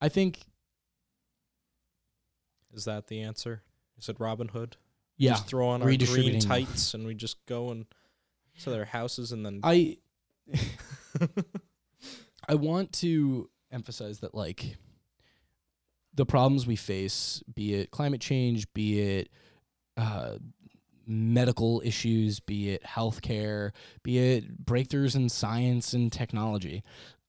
I 0.00 0.08
think 0.08 0.40
Is 2.74 2.84
that 2.86 3.06
the 3.06 3.20
answer? 3.20 3.62
Is 3.98 4.08
it 4.08 4.16
Robin 4.18 4.48
Hood? 4.48 4.76
yeah. 5.18 5.30
Just 5.32 5.46
throw 5.46 5.68
on 5.68 5.82
our 5.82 5.88
green 5.96 6.40
tights 6.40 6.92
and 6.94 7.06
we 7.06 7.14
just 7.14 7.44
go 7.46 7.70
and 7.70 7.86
to 8.62 8.70
their 8.70 8.84
houses 8.86 9.32
and 9.32 9.44
then 9.44 9.60
I 9.62 9.98
I 12.48 12.54
want 12.54 12.92
to 12.94 13.50
emphasize 13.70 14.20
that 14.20 14.34
like 14.34 14.76
the 16.16 16.26
problems 16.26 16.66
we 16.66 16.76
face, 16.76 17.42
be 17.54 17.74
it 17.74 17.90
climate 17.90 18.20
change, 18.20 18.72
be 18.72 19.00
it 19.00 19.30
uh, 19.96 20.36
medical 21.06 21.82
issues, 21.84 22.40
be 22.40 22.70
it 22.70 22.82
healthcare, 22.82 23.70
be 24.02 24.18
it 24.18 24.64
breakthroughs 24.64 25.14
in 25.14 25.28
science 25.28 25.92
and 25.92 26.12
technology. 26.12 26.82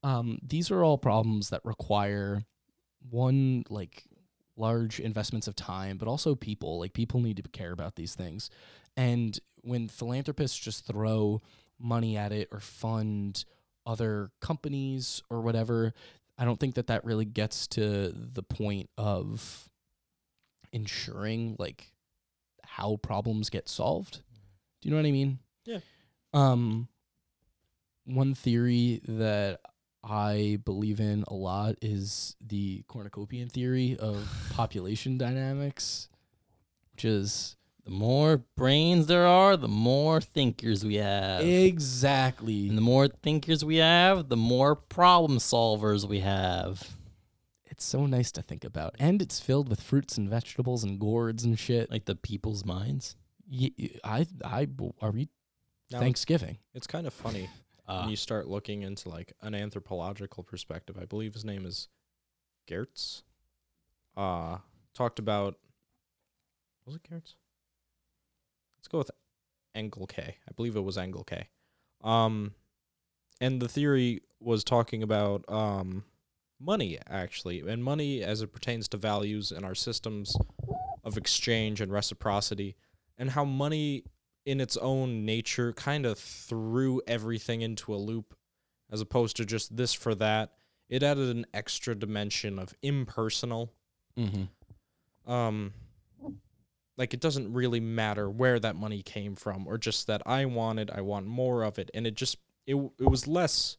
Um, 0.03 0.39
these 0.41 0.71
are 0.71 0.83
all 0.83 0.97
problems 0.97 1.49
that 1.49 1.61
require 1.63 2.43
one 3.09 3.63
like 3.69 4.05
large 4.55 4.99
investments 4.99 5.47
of 5.47 5.55
time, 5.55 5.97
but 5.97 6.07
also 6.07 6.33
people. 6.35 6.79
Like 6.79 6.93
people 6.93 7.19
need 7.19 7.37
to 7.37 7.49
care 7.49 7.71
about 7.71 7.95
these 7.95 8.15
things. 8.15 8.49
And 8.95 9.39
when 9.61 9.87
philanthropists 9.87 10.57
just 10.57 10.85
throw 10.85 11.41
money 11.79 12.17
at 12.17 12.31
it 12.31 12.49
or 12.51 12.59
fund 12.59 13.45
other 13.85 14.31
companies 14.41 15.21
or 15.29 15.41
whatever, 15.41 15.93
I 16.37 16.45
don't 16.45 16.59
think 16.59 16.75
that 16.75 16.87
that 16.87 17.03
really 17.03 17.25
gets 17.25 17.67
to 17.67 18.13
the 18.13 18.43
point 18.43 18.89
of 18.97 19.69
ensuring 20.71 21.55
like 21.57 21.91
how 22.63 22.97
problems 22.97 23.49
get 23.49 23.67
solved. 23.67 24.21
Do 24.81 24.89
you 24.89 24.91
know 24.91 25.01
what 25.01 25.07
I 25.07 25.11
mean? 25.11 25.39
Yeah. 25.65 25.79
Um 26.33 26.87
one 28.05 28.33
theory 28.35 29.01
that 29.07 29.59
I 30.03 30.59
believe 30.63 30.99
in 31.01 31.25
a 31.27 31.33
lot 31.33 31.75
is 31.81 32.35
the 32.39 32.83
cornucopian 32.87 33.49
theory 33.49 33.97
of 33.99 34.25
population 34.51 35.17
dynamics, 35.17 36.07
which 36.93 37.03
is 37.03 37.56
The 37.87 37.93
more 37.93 38.37
brains 38.57 39.07
there 39.07 39.25
are, 39.25 39.55
the 39.55 39.69
more 39.69 40.19
thinkers 40.19 40.83
we 40.85 40.95
have. 40.95 41.41
exactly 41.41 42.67
and 42.67 42.77
the 42.77 42.81
more 42.81 43.07
thinkers 43.07 43.63
we 43.63 43.77
have, 43.77 44.27
the 44.27 44.35
more 44.35 44.75
problem 44.75 45.39
solvers 45.39 46.05
we 46.05 46.19
have. 46.19 46.95
it's 47.65 47.85
so 47.85 48.05
nice 48.05 48.29
to 48.33 48.41
think 48.41 48.65
about, 48.65 48.95
and 48.99 49.21
it's 49.21 49.39
filled 49.39 49.69
with 49.69 49.81
fruits 49.81 50.17
and 50.17 50.29
vegetables 50.29 50.83
and 50.83 50.99
gourds 50.99 51.45
and 51.45 51.57
shit. 51.57 51.89
Like 51.89 52.03
the 52.05 52.15
people's 52.15 52.65
minds. 52.65 53.15
Y- 53.49 53.71
y- 53.79 53.89
I, 54.03 54.27
I, 54.43 54.67
are 55.01 55.11
we 55.11 55.29
Now, 55.89 55.99
Thanksgiving? 55.99 56.57
It's 56.73 56.87
kind 56.87 57.07
of 57.07 57.13
funny 57.13 57.49
Uh, 57.87 57.99
when 58.01 58.09
you 58.09 58.17
start 58.17 58.47
looking 58.49 58.81
into 58.81 59.07
like 59.07 59.31
an 59.41 59.55
anthropological 59.55 60.43
perspective. 60.43 60.97
I 61.01 61.05
believe 61.05 61.33
his 61.33 61.45
name 61.45 61.65
is 61.65 61.87
Geertz. 62.69 63.23
Uh 64.17 64.57
talked 64.93 65.19
about 65.19 65.55
was 66.85 66.95
it 66.95 67.03
Geertz? 67.09 67.35
Let's 68.87 68.91
go 68.93 68.97
with 68.99 69.11
Engelke. 69.75 70.29
I 70.29 70.51
believe 70.55 70.77
it 70.77 70.83
was 70.83 70.95
Engelke. 70.95 71.47
Um 72.01 72.53
and 73.41 73.61
the 73.61 73.67
theory 73.67 74.21
was 74.39 74.63
talking 74.63 75.03
about 75.03 75.43
um 75.49 76.05
money 76.57 76.97
actually, 77.09 77.59
and 77.67 77.83
money 77.83 78.23
as 78.23 78.41
it 78.41 78.53
pertains 78.53 78.87
to 78.87 78.97
values 78.97 79.51
and 79.51 79.65
our 79.65 79.75
systems 79.75 80.37
of 81.03 81.17
exchange 81.17 81.81
and 81.81 81.91
reciprocity 81.91 82.77
and 83.17 83.31
how 83.31 83.43
money 83.43 84.05
in 84.45 84.61
its 84.61 84.77
own 84.77 85.25
nature 85.25 85.73
kind 85.73 86.05
of 86.05 86.17
threw 86.17 87.01
everything 87.07 87.59
into 87.59 87.93
a 87.93 87.97
loop 87.97 88.35
as 88.89 89.01
opposed 89.01 89.35
to 89.35 89.45
just 89.45 89.75
this 89.75 89.93
for 89.93 90.15
that. 90.15 90.53
It 90.87 91.03
added 91.03 91.35
an 91.35 91.45
extra 91.53 91.93
dimension 91.93 92.57
of 92.57 92.73
impersonal. 92.81 93.73
Mm-hmm. 94.17 95.29
Um 95.29 95.73
like 96.97 97.13
it 97.13 97.19
doesn't 97.19 97.53
really 97.53 97.79
matter 97.79 98.29
where 98.29 98.59
that 98.59 98.75
money 98.75 99.01
came 99.03 99.35
from 99.35 99.67
or 99.67 99.77
just 99.77 100.07
that 100.07 100.21
I 100.25 100.45
wanted, 100.45 100.89
I 100.91 101.01
want 101.01 101.27
more 101.27 101.63
of 101.63 101.77
it 101.79 101.89
and 101.93 102.05
it 102.07 102.15
just 102.15 102.37
it 102.65 102.75
it 102.99 103.09
was 103.09 103.27
less 103.27 103.77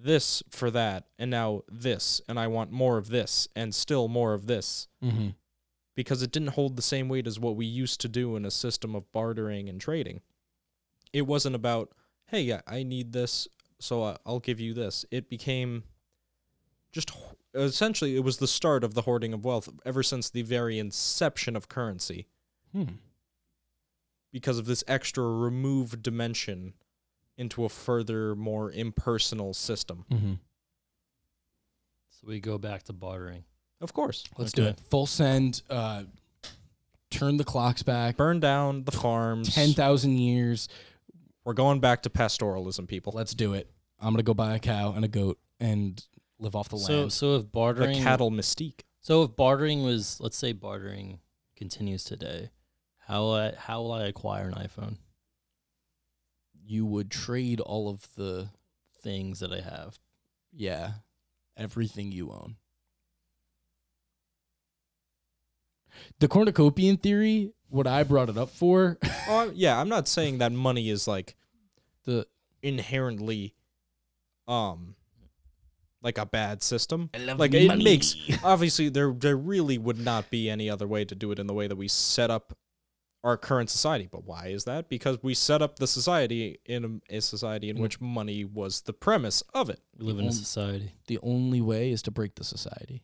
this 0.00 0.42
for 0.50 0.70
that 0.70 1.04
and 1.18 1.30
now 1.30 1.62
this 1.70 2.20
and 2.28 2.38
I 2.38 2.46
want 2.46 2.70
more 2.70 2.98
of 2.98 3.08
this 3.08 3.48
and 3.56 3.74
still 3.74 4.08
more 4.08 4.32
of 4.32 4.46
this 4.46 4.86
Mm-hmm. 5.02 5.28
because 5.96 6.22
it 6.22 6.30
didn't 6.32 6.50
hold 6.50 6.76
the 6.76 6.82
same 6.82 7.08
weight 7.08 7.26
as 7.26 7.38
what 7.40 7.56
we 7.56 7.66
used 7.66 8.00
to 8.02 8.08
do 8.08 8.36
in 8.36 8.44
a 8.44 8.50
system 8.50 8.94
of 8.94 9.10
bartering 9.12 9.68
and 9.68 9.80
trading. 9.80 10.20
It 11.12 11.26
wasn't 11.26 11.56
about, 11.56 11.90
hey, 12.26 12.42
yeah, 12.42 12.60
I 12.66 12.82
need 12.84 13.12
this, 13.12 13.48
so 13.80 14.16
I'll 14.24 14.38
give 14.40 14.60
you 14.60 14.74
this. 14.74 15.04
It 15.10 15.28
became 15.28 15.82
just 16.92 17.10
essentially 17.54 18.16
it 18.16 18.20
was 18.24 18.38
the 18.38 18.46
start 18.46 18.84
of 18.84 18.94
the 18.94 19.02
hoarding 19.02 19.32
of 19.32 19.44
wealth 19.44 19.68
ever 19.84 20.02
since 20.02 20.28
the 20.30 20.42
very 20.42 20.78
inception 20.78 21.56
of 21.56 21.68
currency 21.68 22.26
Hmm. 22.72 22.84
because 24.32 24.58
of 24.58 24.66
this 24.66 24.84
extra 24.86 25.24
removed 25.24 26.02
dimension 26.02 26.74
into 27.36 27.64
a 27.64 27.68
further 27.68 28.34
more 28.34 28.70
impersonal 28.70 29.54
system. 29.54 30.04
Mm-hmm. 30.10 30.32
so 32.10 32.26
we 32.26 32.40
go 32.40 32.58
back 32.58 32.82
to 32.84 32.92
bartering. 32.92 33.44
Of 33.80 33.92
course. 33.94 34.24
Let's 34.36 34.52
do 34.52 34.62
Okay. 34.62 34.70
it. 34.72 34.80
Full 34.90 35.06
send. 35.06 35.62
Uh, 35.70 36.02
turn 37.10 37.36
the 37.36 37.44
clocks 37.44 37.82
back. 37.84 38.16
Burn 38.16 38.40
down 38.40 38.82
the 38.84 38.90
farms. 38.92 39.54
Ten 39.54 39.72
thousand 39.72 40.18
years. 40.18 40.68
We're 41.44 41.52
going 41.54 41.78
back 41.80 42.02
to 42.02 42.10
pastoralism, 42.10 42.86
people. 42.88 43.12
Let's 43.14 43.34
do 43.34 43.54
it. 43.54 43.70
I'm 44.00 44.12
gonna 44.12 44.24
go 44.24 44.34
buy 44.34 44.56
a 44.56 44.58
cow 44.58 44.92
and 44.92 45.04
a 45.04 45.08
goat 45.08 45.38
and 45.60 46.04
live 46.38 46.54
off 46.56 46.68
the 46.68 46.78
So 46.78 46.92
land. 46.92 47.12
so 47.12 47.36
if 47.36 47.42
The 47.42 47.48
bartering 47.48 48.02
cattle 48.02 48.30
mystique. 48.30 48.80
So 49.00 49.22
if 49.22 49.36
bartering 49.36 49.82
was 49.84 50.18
let's 50.20 50.36
say 50.36 50.52
bartering 50.52 51.20
continues 51.56 52.04
today, 52.04 52.50
how 53.06 53.22
will 53.22 53.34
I, 53.34 53.54
how 53.56 53.82
will 53.82 53.92
I 53.92 54.04
acquire 54.04 54.48
an 54.48 54.54
iPhone? 54.54 54.96
you 56.70 56.84
would 56.84 57.10
trade 57.10 57.60
all 57.60 57.88
of 57.88 58.06
the 58.16 58.50
Things 59.02 59.40
that 59.40 59.52
I 59.52 59.60
have. 59.60 59.98
yeah, 60.52 60.90
everything 61.56 62.12
you 62.12 62.30
own. 62.30 62.56
The 66.18 66.28
cornucopian 66.28 66.96
theory, 66.98 67.52
what 67.68 67.86
I 67.86 68.02
brought 68.02 68.28
it 68.28 68.36
up 68.36 68.50
for, 68.50 68.98
Oh, 69.28 69.50
yeah, 69.54 69.80
I'm 69.80 69.88
not 69.88 70.08
saying 70.08 70.38
that 70.38 70.52
money 70.52 70.90
is 70.90 71.06
like 71.08 71.36
the 72.04 72.26
inherently 72.62 73.54
um 74.46 74.94
like 76.02 76.18
a 76.18 76.26
bad 76.26 76.62
system. 76.62 77.10
I 77.14 77.18
love 77.18 77.38
Like 77.38 77.54
it 77.54 77.76
makes 77.82 78.14
obviously 78.44 78.88
there 78.88 79.12
there 79.12 79.36
really 79.36 79.78
would 79.78 79.98
not 79.98 80.30
be 80.30 80.48
any 80.48 80.70
other 80.70 80.86
way 80.86 81.04
to 81.04 81.14
do 81.14 81.32
it 81.32 81.38
in 81.38 81.46
the 81.46 81.54
way 81.54 81.66
that 81.66 81.76
we 81.76 81.88
set 81.88 82.30
up 82.30 82.56
our 83.24 83.36
current 83.36 83.68
society. 83.68 84.08
But 84.10 84.24
why 84.24 84.46
is 84.46 84.64
that? 84.64 84.88
Because 84.88 85.18
we 85.22 85.34
set 85.34 85.60
up 85.60 85.78
the 85.80 85.86
society 85.88 86.60
in 86.66 87.00
a, 87.10 87.16
a 87.16 87.20
society 87.20 87.68
in 87.68 87.76
Mm. 87.76 87.80
which 87.80 88.00
money 88.00 88.44
was 88.44 88.82
the 88.82 88.92
premise 88.92 89.42
of 89.54 89.68
it. 89.70 89.80
We 89.98 90.06
live 90.06 90.18
in 90.20 90.26
a 90.26 90.32
society. 90.32 90.92
the 91.08 91.18
only 91.22 91.60
way 91.60 91.90
is 91.90 92.00
to 92.02 92.10
break 92.12 92.36
the 92.36 92.44
society. 92.44 93.02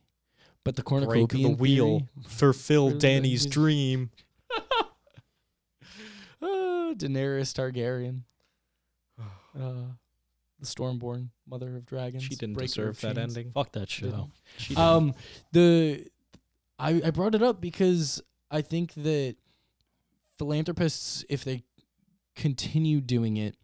But 0.63 0.77
the 0.77 0.81
Break 0.83 1.03
cornucopian 1.03 1.51
the 1.51 1.57
wheel, 1.57 1.99
theory- 1.99 2.07
fulfill 2.27 2.89
Fulfill 2.89 2.89
Danny's 2.99 3.43
Danny's- 3.43 3.45
dream. 3.45 4.11
Ah, 6.41 6.93
Daenerys 6.95 7.53
Targaryen. 7.53 8.21
Uh, 9.57 9.93
the 10.59 10.65
Stormborn, 10.65 11.29
mother 11.47 11.75
of 11.75 11.85
dragons. 11.85 12.23
She 12.23 12.35
didn't 12.35 12.55
breaker 12.55 12.67
deserve 12.67 13.01
that 13.01 13.17
ending. 13.17 13.51
Fuck 13.51 13.71
that 13.73 13.89
show. 13.89 14.07
Didn't. 14.07 14.31
She 14.57 14.69
didn't. 14.75 14.83
Um, 14.83 15.13
the 15.51 16.07
I 16.79 17.01
I 17.05 17.11
brought 17.11 17.35
it 17.35 17.43
up 17.43 17.61
because 17.61 18.21
I 18.51 18.61
think 18.61 18.93
that 18.95 19.35
philanthropists, 20.37 21.25
if 21.29 21.43
they 21.43 21.63
continue 22.35 23.01
doing 23.01 23.37
it 23.37 23.55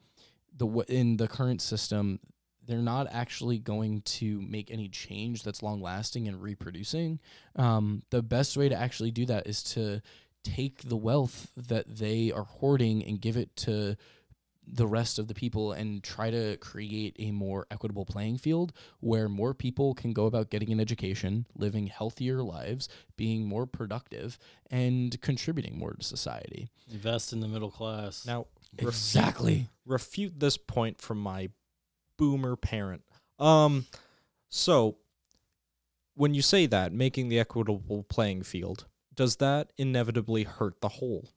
the 0.58 0.65
w- 0.65 0.86
in 0.88 1.17
the 1.17 1.27
current 1.27 1.62
system, 1.62 2.19
they're 2.65 2.77
not 2.80 3.08
actually 3.12 3.58
going 3.58 4.01
to 4.01 4.41
make 4.41 4.71
any 4.71 4.88
change 4.88 5.43
that's 5.43 5.63
long 5.63 5.82
lasting 5.82 6.27
and 6.27 6.41
reproducing. 6.41 7.19
Um, 7.56 8.04
the 8.12 8.21
best 8.21 8.56
way 8.56 8.69
to 8.69 8.75
actually 8.75 9.12
do 9.12 9.25
that 9.25 9.47
is 9.47 9.63
to 9.63 10.01
take 10.43 10.84
the 10.84 10.97
wealth 10.97 11.51
that 11.56 11.97
they 11.97 12.32
are 12.32 12.43
hoarding 12.43 13.04
and 13.06 13.19
give 13.19 13.38
it 13.38 13.56
to 13.56 13.95
the 14.73 14.88
rest 14.88 15.19
of 15.19 15.27
the 15.27 15.34
people 15.34 15.73
and 15.73 16.01
try 16.01 16.29
to 16.29 16.55
create 16.57 17.15
a 17.19 17.31
more 17.31 17.67
equitable 17.69 18.05
playing 18.05 18.38
field 18.38 18.71
where 19.01 19.27
more 19.27 19.53
people 19.53 19.93
can 19.93 20.13
go 20.13 20.25
about 20.25 20.49
getting 20.49 20.71
an 20.71 20.79
education, 20.79 21.46
living 21.56 21.87
healthier 21.87 22.41
lives, 22.41 22.87
being 23.17 23.46
more 23.46 23.65
productive, 23.65 24.39
and 24.69 25.19
contributing 25.21 25.77
more 25.77 25.93
to 25.93 26.04
society. 26.04 26.69
Invest 26.91 27.33
in 27.33 27.41
the 27.41 27.48
middle 27.48 27.71
class. 27.71 28.25
now 28.25 28.48
Exactly. 28.77 29.67
refute 29.85 30.39
this 30.39 30.56
point 30.58 31.02
from 31.02 31.19
my 31.19 31.50
boomer 32.17 32.56
parent. 32.56 33.04
Um, 33.37 33.85
so 34.50 34.98
when 36.15 36.33
you 36.33 36.41
say 36.41 36.65
that, 36.67 36.93
making 36.93 37.29
the 37.29 37.39
equitable 37.39 38.04
playing 38.04 38.43
field, 38.43 38.85
does 39.13 39.37
that 39.37 39.73
inevitably 39.77 40.43
hurt 40.43 40.79
the 40.81 40.87
whole? 40.89 41.29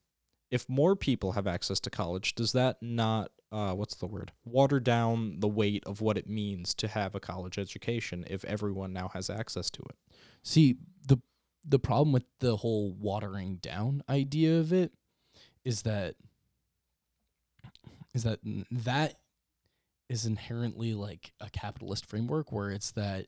If 0.54 0.68
more 0.68 0.94
people 0.94 1.32
have 1.32 1.48
access 1.48 1.80
to 1.80 1.90
college, 1.90 2.36
does 2.36 2.52
that 2.52 2.80
not, 2.80 3.32
uh, 3.50 3.74
what's 3.74 3.96
the 3.96 4.06
word, 4.06 4.30
water 4.44 4.78
down 4.78 5.40
the 5.40 5.48
weight 5.48 5.82
of 5.84 6.00
what 6.00 6.16
it 6.16 6.28
means 6.28 6.74
to 6.74 6.86
have 6.86 7.16
a 7.16 7.18
college 7.18 7.58
education 7.58 8.24
if 8.30 8.44
everyone 8.44 8.92
now 8.92 9.08
has 9.14 9.28
access 9.28 9.68
to 9.70 9.82
it? 9.82 9.96
See, 10.44 10.76
the 11.08 11.18
the 11.64 11.80
problem 11.80 12.12
with 12.12 12.22
the 12.38 12.54
whole 12.54 12.92
watering 12.92 13.56
down 13.56 14.04
idea 14.08 14.60
of 14.60 14.72
it 14.72 14.92
is 15.64 15.82
that 15.82 16.14
is 18.14 18.22
that 18.22 18.38
that 18.70 19.16
is 20.08 20.24
inherently 20.24 20.94
like 20.94 21.32
a 21.40 21.50
capitalist 21.50 22.06
framework 22.06 22.52
where 22.52 22.70
it's 22.70 22.92
that 22.92 23.26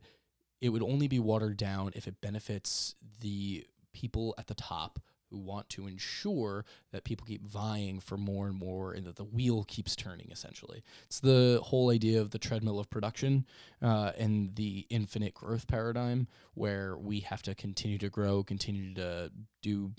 it 0.61 0.69
would 0.69 0.83
only 0.83 1.09
be 1.09 1.19
watered 1.19 1.57
down 1.57 1.91
if 1.97 2.07
it 2.07 2.21
benefits 2.21 2.95
the 3.21 3.67
people 3.93 4.33
at 4.39 4.47
the 4.47 4.55
top 4.55 5.01
who 5.31 5.39
want 5.39 5.69
to 5.71 5.87
ensure 5.87 6.65
that 6.93 7.05
people 7.05 7.27
keep 7.27 7.45
vying 7.45 8.01
for 8.01 8.17
more 8.17 8.47
and 8.47 8.57
more 8.57 8.93
and 8.93 9.07
that 9.07 9.17
the 9.17 9.25
wheel 9.25 9.65
keeps 9.65 9.97
turning 9.97 10.29
essentially. 10.31 10.83
It's 11.07 11.21
the 11.21 11.61
whole 11.63 11.91
idea 11.91 12.21
of 12.21 12.31
the 12.31 12.39
treadmill 12.39 12.79
of 12.79 12.91
production 12.91 13.47
uh, 13.83 14.13
and 14.19 14.55
the 14.57 14.87
infinite 14.91 15.35
growth 15.35 15.67
paradigm 15.67 16.29
where 16.55 16.97
we 16.97 17.21
have 17.21 17.43
to 17.43 17.55
continue 17.55 17.99
to 17.99 18.09
grow 18.09 18.43
continue 18.43 18.95
to 18.95 19.31
do 19.63 19.93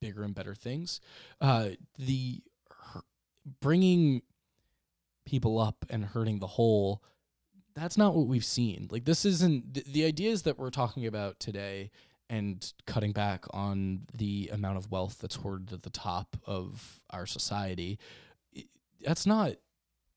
bigger 0.00 0.22
and 0.22 0.34
better 0.34 0.54
things. 0.54 1.00
Uh, 1.40 1.70
the 1.98 2.42
bringing 3.60 4.22
people 5.24 5.58
up 5.58 5.84
and 5.90 6.04
hurting 6.04 6.38
the 6.38 6.46
whole 6.46 7.02
that's 7.74 7.96
not 7.96 8.14
what 8.14 8.26
we've 8.26 8.44
seen. 8.44 8.88
Like 8.90 9.04
this 9.04 9.24
isn't 9.24 9.74
the, 9.74 9.84
the 9.86 10.04
ideas 10.04 10.42
that 10.42 10.58
we're 10.58 10.70
talking 10.70 11.06
about 11.06 11.40
today 11.40 11.90
and 12.30 12.72
cutting 12.86 13.12
back 13.12 13.44
on 13.50 14.02
the 14.14 14.50
amount 14.52 14.78
of 14.78 14.90
wealth 14.90 15.18
that's 15.20 15.36
hoarded 15.36 15.72
at 15.72 15.82
the 15.82 15.90
top 15.90 16.36
of 16.46 17.00
our 17.10 17.26
society. 17.26 17.98
That's 19.04 19.26
not 19.26 19.54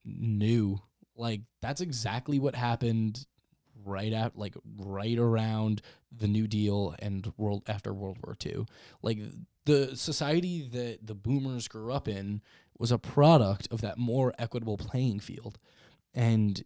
new 0.05 0.79
like 1.15 1.41
that's 1.61 1.81
exactly 1.81 2.39
what 2.39 2.55
happened 2.55 3.25
right 3.83 4.13
at 4.13 4.37
like 4.37 4.55
right 4.77 5.17
around 5.17 5.81
the 6.15 6.27
new 6.27 6.47
deal 6.47 6.95
and 6.99 7.31
world 7.37 7.63
after 7.67 7.93
world 7.93 8.17
war 8.23 8.35
ii 8.45 8.65
like 9.01 9.19
the 9.65 9.95
society 9.95 10.61
that 10.61 10.99
the 11.05 11.15
boomers 11.15 11.67
grew 11.67 11.91
up 11.91 12.07
in 12.07 12.41
was 12.77 12.91
a 12.91 12.97
product 12.97 13.67
of 13.71 13.81
that 13.81 13.97
more 13.97 14.33
equitable 14.37 14.77
playing 14.77 15.19
field 15.19 15.57
and 16.13 16.63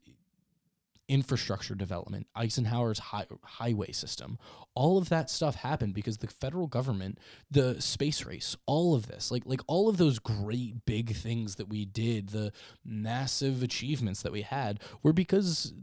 infrastructure 1.10 1.76
development, 1.76 2.28
Eisenhower's 2.36 3.00
hi- 3.00 3.26
highway 3.44 3.92
system, 3.92 4.38
all 4.76 4.98
of 4.98 5.10
that 5.10 5.30
stuff 5.30 5.56
happened 5.56 5.94
because 5.94 6.20
the 6.20 6.28
federal 6.28 6.68
government, 6.68 7.18
the 7.52 7.82
space 7.82 8.26
race, 8.26 8.56
all 8.66 8.96
of 8.96 9.08
this, 9.08 9.32
like 9.32 9.44
like 9.46 9.62
all 9.68 9.90
of 9.90 9.98
those 9.98 10.20
great 10.20 10.86
big 10.86 11.16
things 11.16 11.56
that 11.56 11.68
we 11.68 11.84
did, 11.84 12.30
the 12.30 12.54
massive 12.86 13.62
achievements 13.64 14.22
that 14.22 14.32
we 14.32 14.44
had 14.44 14.80
were 15.04 15.12
because 15.12 15.74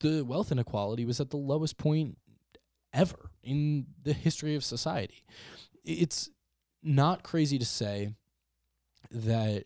the 0.00 0.22
wealth 0.22 0.52
inequality 0.52 1.04
was 1.04 1.18
at 1.20 1.30
the 1.30 1.36
lowest 1.36 1.78
point 1.78 2.18
ever 2.92 3.30
in 3.42 3.86
the 4.02 4.12
history 4.12 4.54
of 4.54 4.62
society. 4.62 5.24
It's 5.84 6.30
not 6.82 7.22
crazy 7.22 7.58
to 7.58 7.64
say 7.64 8.10
that 9.10 9.64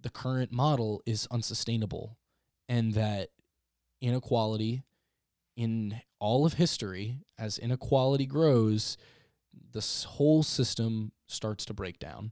the 0.00 0.10
current 0.10 0.50
model 0.52 1.02
is 1.04 1.28
unsustainable 1.30 2.16
and 2.68 2.94
that 2.94 3.28
inequality 4.00 4.82
in 5.56 6.00
all 6.18 6.44
of 6.44 6.54
history 6.54 7.18
as 7.38 7.58
inequality 7.58 8.26
grows 8.26 8.96
this 9.72 10.04
whole 10.04 10.42
system 10.42 11.12
starts 11.26 11.64
to 11.64 11.74
break 11.74 11.98
down 11.98 12.30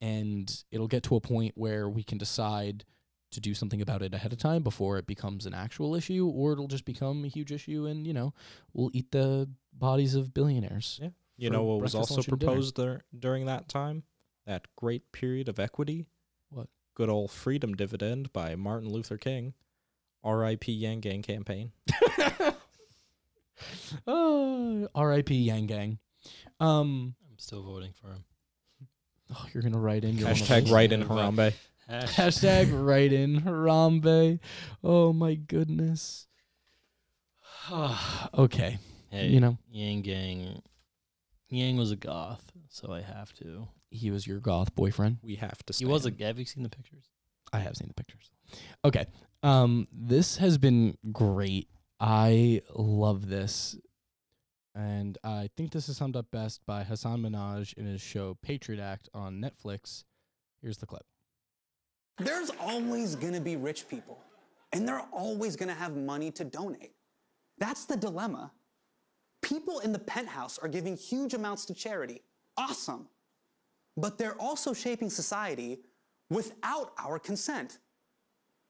and 0.00 0.64
it'll 0.70 0.88
get 0.88 1.02
to 1.04 1.16
a 1.16 1.20
point 1.20 1.52
where 1.56 1.88
we 1.88 2.02
can 2.02 2.18
decide 2.18 2.84
to 3.30 3.40
do 3.40 3.54
something 3.54 3.82
about 3.82 4.02
it 4.02 4.14
ahead 4.14 4.32
of 4.32 4.38
time 4.38 4.62
before 4.62 4.98
it 4.98 5.06
becomes 5.06 5.46
an 5.46 5.54
actual 5.54 5.94
issue 5.94 6.26
or 6.26 6.52
it'll 6.52 6.66
just 6.66 6.84
become 6.84 7.24
a 7.24 7.28
huge 7.28 7.52
issue 7.52 7.86
and 7.86 8.06
you 8.06 8.12
know 8.12 8.32
we'll 8.72 8.90
eat 8.92 9.10
the 9.12 9.48
bodies 9.72 10.14
of 10.14 10.34
billionaires 10.34 10.98
Yeah. 11.02 11.10
You 11.40 11.50
know 11.50 11.62
what 11.62 11.80
was 11.80 11.94
also 11.94 12.16
lunch, 12.16 12.28
and 12.28 12.38
dinner. 12.40 12.50
proposed 12.52 12.76
there 12.76 13.04
during 13.16 13.46
that 13.46 13.68
time? 13.68 14.02
That 14.46 14.66
great 14.74 15.12
period 15.12 15.48
of 15.48 15.60
equity? 15.60 16.06
What? 16.50 16.66
Good 16.96 17.08
old 17.08 17.30
freedom 17.30 17.76
dividend 17.76 18.32
by 18.32 18.56
Martin 18.56 18.90
Luther 18.90 19.16
King. 19.16 19.54
R.I.P. 20.24 20.72
Yang 20.72 21.00
Gang 21.00 21.22
campaign. 21.22 21.72
oh, 24.06 24.88
R.I.P. 24.94 25.34
Yang 25.34 25.66
Gang. 25.66 25.98
Um, 26.60 27.14
I'm 27.30 27.38
still 27.38 27.62
voting 27.62 27.92
for 28.00 28.08
him. 28.08 28.24
oh, 29.34 29.46
you're 29.52 29.62
gonna 29.62 29.78
write 29.78 30.04
in 30.04 30.16
you're 30.18 30.26
one 30.28 30.32
of 30.32 30.38
Hashtag 30.38 30.62
those. 30.64 30.72
write 30.72 30.92
in 30.92 31.04
Harambe. 31.04 31.52
Hashtag 31.90 32.70
write 32.86 33.12
in 33.12 33.42
Harambe. 33.42 34.40
Oh 34.82 35.12
my 35.12 35.34
goodness. 35.34 36.26
okay, 38.34 38.78
Hey, 39.10 39.28
you 39.28 39.40
know 39.40 39.58
Yang 39.70 40.02
Gang. 40.02 40.62
Yang 41.50 41.76
was 41.76 41.90
a 41.92 41.96
goth, 41.96 42.52
so 42.68 42.92
I 42.92 43.00
have 43.00 43.32
to. 43.34 43.68
he 43.90 44.10
was 44.10 44.26
your 44.26 44.38
goth 44.38 44.74
boyfriend. 44.74 45.18
We 45.22 45.36
have 45.36 45.64
to 45.66 45.72
He 45.72 45.84
was 45.86 46.04
a. 46.06 46.12
Have 46.20 46.38
you 46.38 46.44
seen 46.44 46.62
the 46.62 46.68
pictures? 46.68 47.04
I 47.52 47.58
have 47.60 47.76
seen 47.76 47.88
the 47.88 47.94
pictures. 47.94 48.30
Okay. 48.84 49.06
Um, 49.42 49.86
this 49.92 50.36
has 50.38 50.58
been 50.58 50.96
great. 51.12 51.68
I 52.00 52.62
love 52.74 53.28
this. 53.28 53.76
And 54.74 55.18
I 55.24 55.50
think 55.56 55.72
this 55.72 55.88
is 55.88 55.96
summed 55.96 56.16
up 56.16 56.30
best 56.30 56.64
by 56.66 56.84
Hasan 56.84 57.22
Minhaj 57.22 57.74
in 57.74 57.86
his 57.86 58.00
show 58.00 58.36
Patriot 58.42 58.80
Act 58.80 59.08
on 59.12 59.40
Netflix. 59.40 60.04
Here's 60.62 60.78
the 60.78 60.86
clip. 60.86 61.04
There's 62.18 62.50
always 62.60 63.16
gonna 63.16 63.40
be 63.40 63.56
rich 63.56 63.88
people, 63.88 64.18
and 64.72 64.86
they're 64.86 65.06
always 65.12 65.56
gonna 65.56 65.74
have 65.74 65.96
money 65.96 66.30
to 66.32 66.44
donate. 66.44 66.92
That's 67.58 67.86
the 67.86 67.96
dilemma. 67.96 68.52
People 69.42 69.80
in 69.80 69.92
the 69.92 69.98
penthouse 69.98 70.58
are 70.58 70.68
giving 70.68 70.96
huge 70.96 71.34
amounts 71.34 71.64
to 71.66 71.74
charity. 71.74 72.22
Awesome. 72.56 73.08
But 73.96 74.18
they're 74.18 74.40
also 74.40 74.72
shaping 74.72 75.10
society 75.10 75.78
without 76.30 76.92
our 76.98 77.18
consent. 77.18 77.78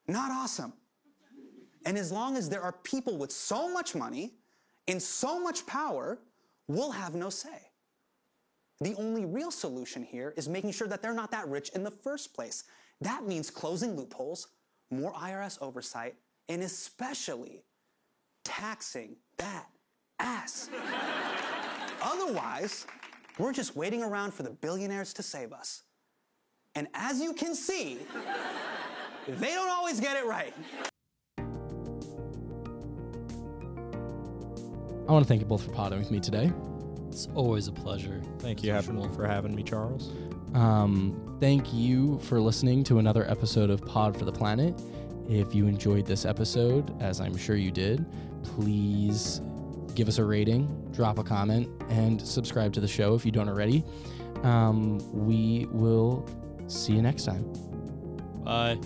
Not 0.09 0.31
awesome. 0.31 0.73
And 1.85 1.97
as 1.97 2.11
long 2.11 2.37
as 2.37 2.49
there 2.49 2.63
are 2.63 2.73
people 2.73 3.17
with 3.17 3.31
so 3.31 3.73
much 3.73 3.95
money 3.95 4.35
and 4.89 5.01
so 5.01 5.39
much 5.41 5.67
power, 5.67 6.19
we'll 6.67 6.91
have 6.91 7.15
no 7.15 7.31
say. 7.31 7.71
The 8.81 8.95
only 8.95 9.25
real 9.25 9.51
solution 9.51 10.03
here 10.03 10.35
is 10.37 10.49
making 10.49 10.73
sure 10.73 10.89
that 10.89 11.03
they're 11.03 11.15
not 11.15 11.31
that 11.33 11.49
rich 11.49 11.71
in 11.71 11.83
the 11.83 11.91
first 11.91 12.35
place. 12.35 12.65
That 13.01 13.27
means 13.27 13.51
closing 13.51 13.97
loopholes, 13.97 14.49
more 14.91 15.13
IRS 15.13 15.59
oversight, 15.61 16.15
and 16.49 16.63
especially 16.63 17.65
taxing 18.45 19.17
that 19.37 19.67
ass. 20.19 20.71
Otherwise, 22.03 22.87
we're 23.39 23.53
just 23.53 23.77
waiting 23.77 24.03
around 24.03 24.33
for 24.33 24.43
the 24.43 24.51
billionaires 24.51 25.13
to 25.15 25.23
save 25.23 25.53
us. 25.53 25.83
And 26.75 26.87
as 26.95 27.21
you 27.21 27.33
can 27.35 27.55
see, 27.55 27.99
they 29.37 29.53
don't 29.53 29.71
always 29.71 30.01
get 30.01 30.17
it 30.17 30.27
right. 30.27 30.55
I 35.09 35.13
want 35.13 35.25
to 35.25 35.29
thank 35.29 35.41
you 35.41 35.47
both 35.47 35.65
for 35.65 35.71
potting 35.73 35.99
with 35.99 36.11
me 36.11 36.21
today. 36.21 36.53
It's 37.09 37.29
always 37.35 37.67
a 37.67 37.73
pleasure. 37.73 38.21
Thank 38.39 38.63
you 38.63 38.71
having, 38.71 39.11
for 39.15 39.27
having 39.27 39.55
me, 39.55 39.63
Charles. 39.63 40.13
Um, 40.55 41.37
thank 41.41 41.73
you 41.73 42.19
for 42.21 42.41
listening 42.41 42.85
to 42.85 42.99
another 42.99 43.29
episode 43.31 43.71
of 43.71 43.85
Pod 43.85 44.17
for 44.17 44.25
the 44.25 44.33
Planet. 44.33 44.79
If 45.29 45.55
you 45.55 45.67
enjoyed 45.67 46.07
this 46.07 46.25
episode, 46.25 46.95
as 47.03 47.21
I'm 47.21 47.37
sure 47.37 47.57
you 47.57 47.71
did, 47.71 48.05
please 48.43 49.41
give 49.95 50.09
us 50.09 50.19
a 50.19 50.25
rating, 50.25 50.67
drop 50.93 51.19
a 51.19 51.25
comment, 51.25 51.69
and 51.89 52.21
subscribe 52.21 52.73
to 52.75 52.81
the 52.81 52.89
show 52.89 53.15
if 53.15 53.27
you 53.27 53.33
don't 53.33 53.49
already. 53.49 53.85
Um, 54.43 54.99
we 55.13 55.67
will 55.71 56.29
see 56.67 56.93
you 56.93 57.03
next 57.03 57.25
time. 57.25 57.45
Bye. 58.45 58.79